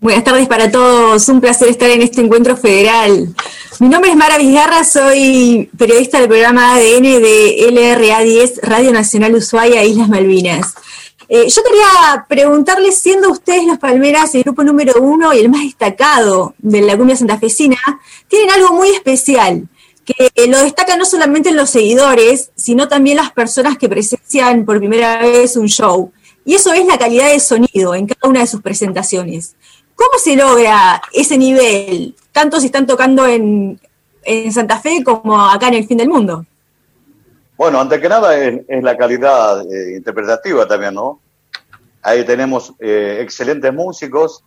[0.00, 3.34] Buenas tardes para todos, un placer estar en este encuentro federal.
[3.80, 9.34] Mi nombre es Mara Vizgarra, soy periodista del programa ADN de LRA 10, Radio Nacional
[9.34, 10.74] Ushuaia, Islas Malvinas.
[11.32, 15.62] Eh, yo quería preguntarles, siendo ustedes los Palmeras el grupo número uno y el más
[15.62, 17.76] destacado de la cumbia santafesina,
[18.26, 19.68] tienen algo muy especial,
[20.04, 25.18] que lo destacan no solamente los seguidores, sino también las personas que presencian por primera
[25.22, 26.10] vez un show.
[26.44, 29.54] Y eso es la calidad de sonido en cada una de sus presentaciones.
[29.94, 33.80] ¿Cómo se logra ese nivel, tanto si están tocando en,
[34.50, 36.44] Santa Fe como acá en el fin del mundo?
[37.60, 41.20] Bueno, antes que nada es, la calidad eh, interpretativa también, ¿no?
[42.00, 44.42] Ahí tenemos eh, excelentes músicos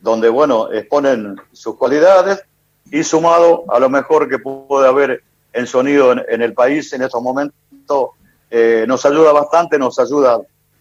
[0.00, 2.42] donde, bueno, exponen sus cualidades
[2.90, 7.22] y sumado a lo mejor que puede haber en sonido en, el país en estos
[7.22, 8.08] momentos,
[8.50, 10.40] eh, nos ayuda bastante, nos ayuda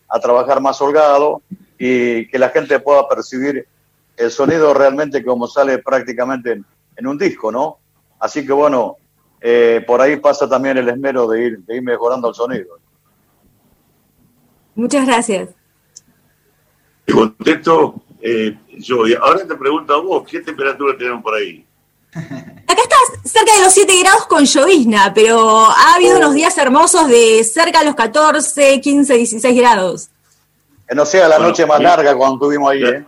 [0.10, 1.44] a trabajar más holgado
[1.78, 3.68] y que la gente pueda percibir
[4.18, 6.60] el sonido realmente como sale prácticamente
[6.96, 7.78] en, un disco, ¿no?
[8.20, 8.98] Así que bueno,
[9.42, 12.80] eh, por ahí pasa también el esmero de ir, de ir mejorando el sonido.
[14.76, 15.50] Muchas gracias.
[17.06, 19.04] Te contesto eh, yo.
[19.22, 21.66] ahora te pregunto a vos, ¿qué temperatura tenemos por ahí?
[22.14, 26.20] Acá estás cerca de los 7 grados con llovizna, pero ha habido oh.
[26.20, 30.10] unos días hermosos de cerca de los 14, 15, 16 grados.
[30.88, 33.06] Que no sea la noche más larga cuando estuvimos ahí, ¿eh?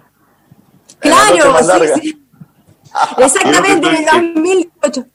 [0.99, 1.55] Claro,
[2.01, 2.25] sí,
[3.17, 5.05] Exactamente, en el 2008.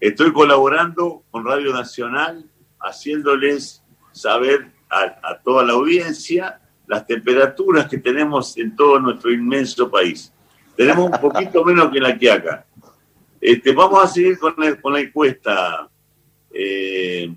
[0.00, 2.44] Estoy colaborando con Radio Nacional,
[2.80, 3.82] haciéndoles
[4.12, 10.32] saber a, toda la audiencia las temperaturas que tenemos en todo nuestro inmenso país.
[10.76, 12.64] Tenemos un poquito menos que en la Quiaca.
[13.40, 15.88] Este, vamos a seguir con, la encuesta.
[16.52, 17.34] Eh,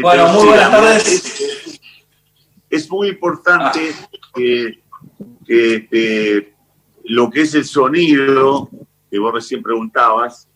[0.00, 1.80] bueno, muy buenas tardes.
[2.70, 3.92] Es, muy importante
[4.34, 4.80] que
[5.46, 6.52] que
[7.04, 8.68] lo que es el sonido,
[9.10, 10.48] que vos recién preguntabas,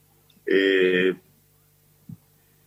[0.52, 1.14] eh,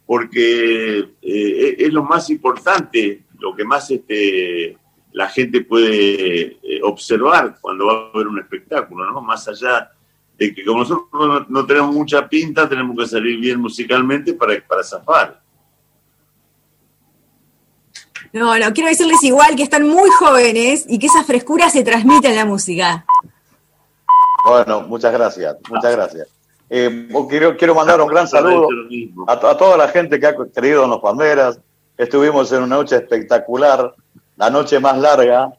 [0.05, 4.77] porque eh, es lo más importante, lo que más este,
[5.11, 9.21] la gente puede eh, observar cuando va a ver un espectáculo, ¿no?
[9.21, 9.91] Más allá
[10.37, 14.83] de que como nosotros no, tenemos mucha pinta, tenemos que salir bien musicalmente para, para
[14.83, 15.41] zafar.
[18.31, 22.29] No, no, quiero decirles igual que están muy jóvenes y que esa frescura se transmite
[22.29, 23.05] en la música.
[24.45, 26.32] Bueno, muchas gracias, muchas gracias.
[26.75, 28.67] Eh, quiero, quiero mandar un gran saludo
[29.27, 31.59] a, toda la gente que ha creído en los Palmeras.
[31.95, 33.93] Estuvimos en una noche espectacular,
[34.37, 35.53] la noche más larga,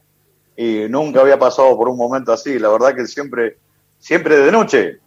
[0.56, 2.58] y nunca había pasado por un momento así.
[2.58, 3.58] La verdad que siempre,
[3.96, 4.98] siempre de noche.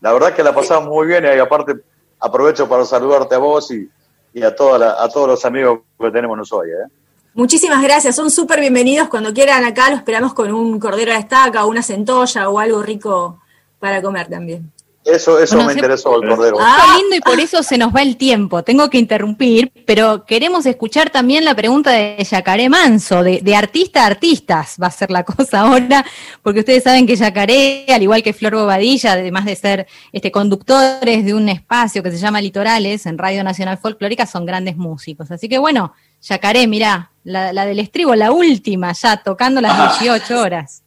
[0.00, 1.74] La verdad que la pasamos muy bien y aparte
[2.18, 3.88] aprovecho para saludarte a vos y,
[4.34, 6.72] y a, toda a todos los amigos que tenemos nosotros.
[6.72, 6.90] ¿eh?
[7.34, 9.06] Muchísimas gracias, son súper bienvenidos.
[9.06, 12.82] Cuando quieran acá, los esperamos con un cordero de estaca, o una centolla o algo
[12.82, 13.38] rico
[13.78, 14.72] para comer también.
[15.06, 16.56] Eso, eso me interesó, el cordero.
[16.60, 18.64] Ah, lindo y por eso se nos va el tiempo.
[18.64, 24.06] Tengo que interrumpir, pero queremos escuchar también la pregunta de Yacaré Manso, de, artista a
[24.06, 24.76] artistas.
[24.82, 26.04] Va a ser la cosa ahora,
[26.42, 31.24] porque ustedes saben que Yacaré, al igual que Flor Bobadilla, además de ser este, conductores
[31.24, 35.30] de un espacio que se llama Litorales en Radio Nacional Folclórica, son grandes músicos.
[35.30, 40.40] Así que bueno, Yacaré, mirá, la, la del estribo, la última, ya tocando las 18
[40.40, 40.82] horas.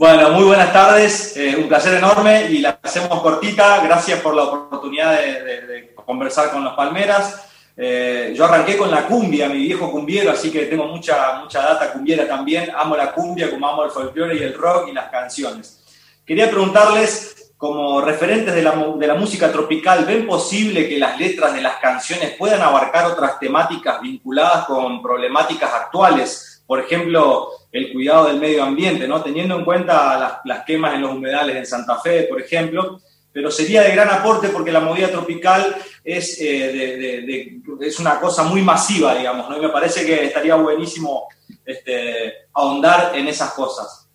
[0.00, 3.84] Bueno, muy buenas tardes, eh, un placer enorme y la hacemos cortita.
[3.84, 7.50] Gracias por la oportunidad de, conversar con los Palmeras.
[7.76, 11.92] Eh, yo arranqué con la cumbia, mi viejo cumbiero, así que tengo mucha, mucha data
[11.92, 12.70] cumbiera también.
[12.74, 15.84] Amo la cumbia como amo el folclore y el rock y las canciones.
[16.24, 21.52] Quería preguntarles, como referentes de la, de la música tropical, ¿ven posible que las letras
[21.52, 26.50] de las canciones puedan abarcar otras temáticas vinculadas con problemáticas actuales?
[26.70, 29.22] por ejemplo, el cuidado del medio ambiente, ¿no?
[29.22, 33.00] teniendo en cuenta las, quemas en los humedales en Santa Fe, por ejemplo,
[33.32, 38.62] pero sería de gran aporte porque la movida tropical es, eh, es una cosa muy
[38.62, 39.56] masiva, digamos, ¿no?
[39.56, 41.28] y me parece que estaría buenísimo
[41.64, 44.08] este, ahondar en esas cosas.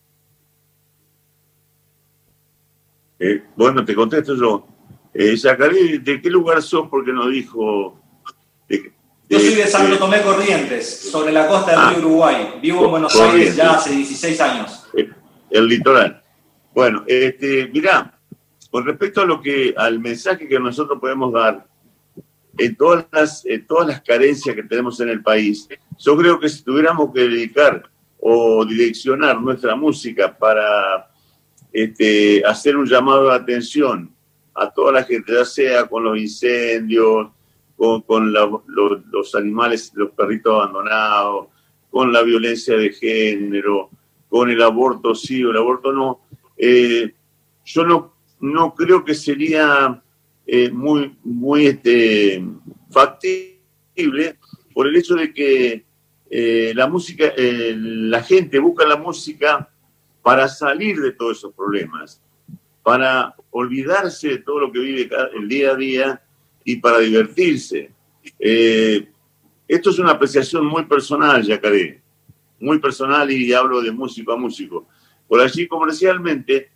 [3.17, 4.67] Eh, bueno, te contesto yo.
[5.13, 5.37] Eh,
[6.01, 6.89] ¿de qué lugar sos?
[6.89, 8.01] Porque nos dijo...
[9.27, 11.89] Yo soy de Santo Tomé Corrientes, sobre la costa del ah.
[11.89, 12.59] río Uruguay.
[12.61, 14.83] Vivo en Buenos Aires ya hace 16 años.
[14.95, 15.09] Eh,
[15.49, 16.21] el litoral.
[16.75, 18.19] Bueno, este, mirá,
[18.69, 21.65] con respecto a lo que, al mensaje que nosotros podemos dar
[22.57, 25.67] en todas las, todas las carencias que tenemos en el país,
[25.97, 31.09] yo creo que si tuviéramos que dedicar o direccionar nuestra música para
[31.73, 34.13] este, hacer un llamado de atención
[34.53, 37.29] a toda la gente, ya sea con los incendios,
[37.75, 41.47] con, los animales, los perritos abandonados,
[41.89, 43.89] con la violencia de género,
[44.29, 46.21] con el aborto sí o el aborto no.
[46.57, 47.13] Eh,
[47.65, 50.01] yo no, no creo que sería
[50.45, 52.43] eh, muy, muy este,
[52.89, 54.37] factible
[54.73, 55.85] por el hecho de que
[56.29, 59.69] eh, la música, la gente busca la música
[60.21, 62.21] para salir de todos esos problemas,
[62.83, 66.24] para olvidarse de todo lo que vive el día a día
[66.65, 67.91] y para divertirse.
[68.39, 69.07] Eh,
[69.67, 72.01] esto es una apreciación muy personal, Yacaré,
[72.59, 74.87] muy personal y hablo de músico a músico.
[75.27, 76.71] Por allí, comercialmente,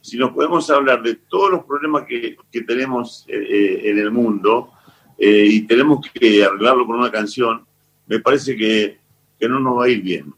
[0.00, 4.70] si nos podemos hablar de todos los problemas que, tenemos eh, eh, en el mundo
[5.18, 7.64] y tenemos que arreglarlo con una canción,
[8.08, 8.98] me parece que,
[9.38, 10.34] que no nos va a ir bien.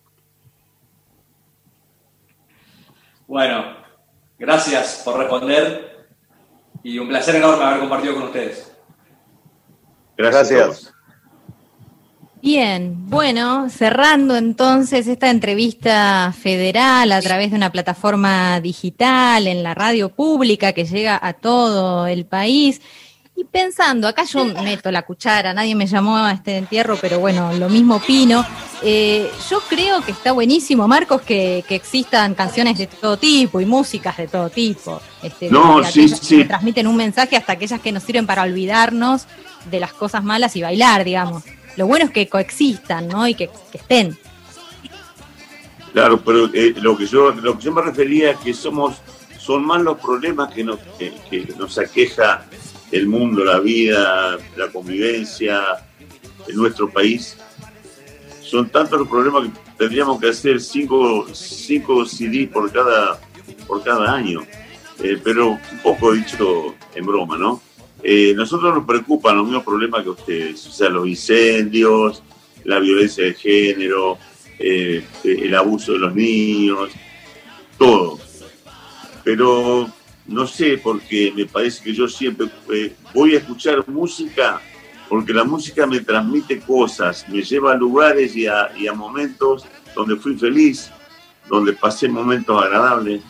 [3.26, 3.76] Bueno,
[4.38, 6.06] gracias por responder
[6.82, 8.73] y un placer enorme haber compartido con ustedes.
[10.16, 10.94] Gracias.
[12.44, 19.72] Bien, bueno, cerrando entonces esta entrevista federal a través de una plataforma digital en la
[19.72, 22.82] radio pública que llega a todo el país.
[23.36, 27.52] Y pensando, acá yo meto la cuchara, nadie me llamó a este entierro, pero bueno,
[27.54, 28.46] lo mismo opino.
[28.80, 34.16] Eh, yo creo que está buenísimo, Marcos, que, existan canciones de todo tipo y músicas
[34.18, 35.00] de todo tipo.
[35.20, 36.38] Este, no, sí, sí.
[36.38, 39.26] Que transmiten un mensaje hasta aquellas que nos sirven para olvidarnos
[39.68, 41.42] de las cosas malas y bailar, digamos.
[41.76, 43.26] Lo bueno es que coexistan, ¿no?
[43.26, 44.16] Y que, estén.
[45.92, 48.94] Claro, pero eh, lo, que yo, lo que yo me refería es que somos,
[49.38, 52.44] son más los problemas que nos, que nos aqueja
[52.94, 55.60] el mundo, la vida, la convivencia
[56.46, 57.36] en nuestro país.
[58.40, 63.18] Son tantos los problemas que tendríamos que hacer cinco, cinco CD por cada,
[63.66, 64.42] por cada año.
[65.02, 67.60] Eh, pero un poco dicho en broma, ¿no?
[68.00, 72.22] Eh, nosotros nos preocupan los mismos problemas que ustedes, o sea, los incendios,
[72.62, 74.18] la violencia de género,
[74.56, 76.90] eh, el abuso de los niños,
[77.76, 78.20] todo.
[79.24, 79.90] Pero
[80.26, 84.60] no sé, porque me parece que yo siempre eh, voy a escuchar música
[85.08, 90.36] porque la música me transmite cosas, me lleva a lugares y a, momentos donde fui
[90.36, 90.90] feliz,
[91.48, 93.22] donde pasé momentos agradables.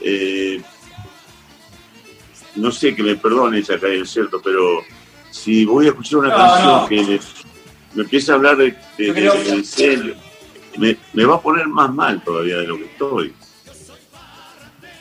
[0.00, 0.62] Eh,
[2.54, 4.40] no sé que me perdone esa calle, ¿cierto?
[4.42, 4.82] Pero
[5.30, 7.20] si voy a escuchar una canción que
[7.94, 10.16] me, empieza a hablar de, de,
[10.78, 13.34] me, me va a poner más mal todavía de lo que estoy.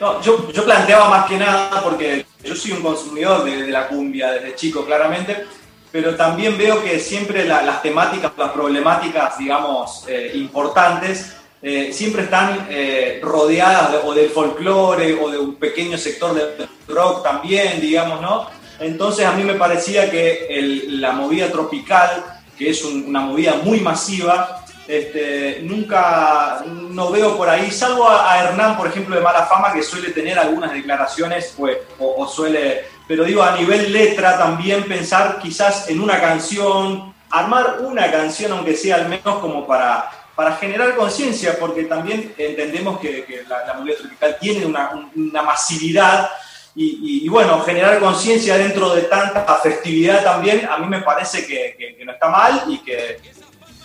[0.02, 4.56] No, yo, planteaba más que nada, porque yo soy un consumidor de, la cumbia desde
[4.56, 5.46] chico, claramente,
[5.92, 12.66] pero también veo que siempre las temáticas, las problemáticas, digamos, eh, importantes, eh, siempre están
[12.72, 18.48] eh, rodeadas o del folclore o de un pequeño sector del rock también, digamos, ¿no?
[18.80, 24.61] Entonces a mí me parecía que la movida tropical, que es una movida muy masiva,
[24.92, 29.82] este, nunca, no veo por ahí, salvo a, Hernán, por ejemplo, de mala fama, que
[29.82, 35.90] suele tener algunas declaraciones, pues, o, suele, pero digo, a nivel letra también pensar quizás
[35.90, 41.58] en una canción, armar una canción, aunque sea al menos como para, para generar conciencia,
[41.58, 44.92] porque también entendemos que, la, la movida tropical tiene una,
[45.42, 46.30] masividad
[46.76, 52.12] y, bueno, generar conciencia dentro de tanta festividad también, a mí me parece que, no
[52.12, 53.22] está mal y que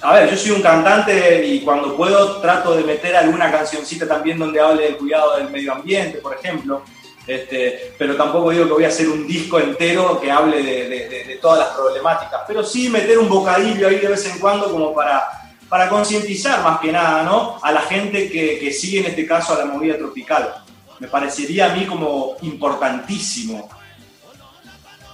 [0.06, 4.38] a ver, yo soy un cantante y cuando puedo trato de meter alguna cancioncita también
[4.38, 6.82] donde hable del cuidado del medio ambiente, por ejemplo.
[7.26, 11.58] Este, pero tampoco digo que voy a hacer un disco entero que hable de, todas
[11.58, 12.42] las problemáticas.
[12.46, 15.26] Pero sí meter un bocadillo ahí de vez en cuando como para,
[15.68, 17.58] para concientizar más que nada ¿no?
[17.60, 20.54] a la gente que, que sigue en este caso a la movida tropical.
[21.00, 23.68] Me parecería a mí como importantísimo.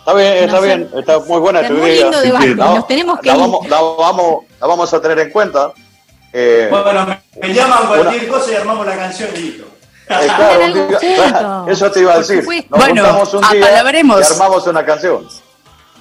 [0.01, 2.11] Está bien, está bien, está muy buena tu idea.
[2.57, 5.73] nos tenemos que la vamos, la vamos, a tener en cuenta.
[6.33, 7.07] Eh, bueno,
[7.41, 9.65] me, llaman cualquier cosa y armamos la canción y listo.
[10.09, 12.39] Eh, claro, eso te iba a decir.
[12.39, 15.29] Nos bueno, un día y armamos una canción.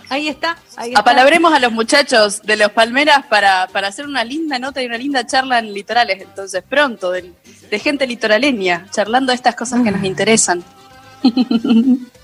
[0.09, 0.99] Ahí está, ahí está.
[0.99, 4.97] Apalabremos a los muchachos de los Palmeras para, para hacer una linda nota y una
[4.97, 7.31] linda charla en litorales, entonces pronto, de,
[7.69, 10.63] de gente litoraleña, charlando estas cosas que nos interesan.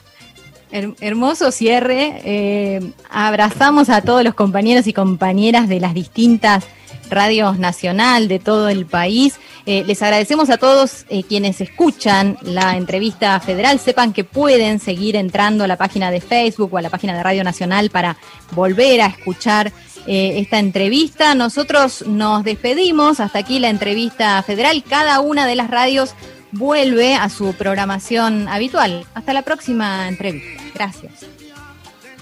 [0.72, 2.22] hermoso cierre.
[2.26, 6.66] Eh, abrazamos a todos los compañeros y compañeras de las distintas
[7.10, 9.40] radios nacional de todo el país.
[9.66, 13.80] Eh, les agradecemos a todos eh, quienes escuchan la entrevista federal.
[13.80, 17.24] Sepan que pueden seguir entrando a la página de Facebook o a la página de
[17.24, 18.18] Radio Nacional para
[18.52, 19.72] volver a escuchar
[20.10, 21.36] esta entrevista.
[21.36, 23.20] Nosotros nos despedimos.
[23.20, 24.82] Hasta aquí la entrevista federal.
[24.88, 26.16] Cada una de las radios
[26.52, 29.06] vuelve a su programación habitual.
[29.14, 30.64] Hasta la próxima entrevista.
[30.74, 31.26] Gracias.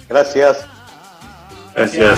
[0.08, 0.66] Gracias.
[1.76, 2.18] Gracias.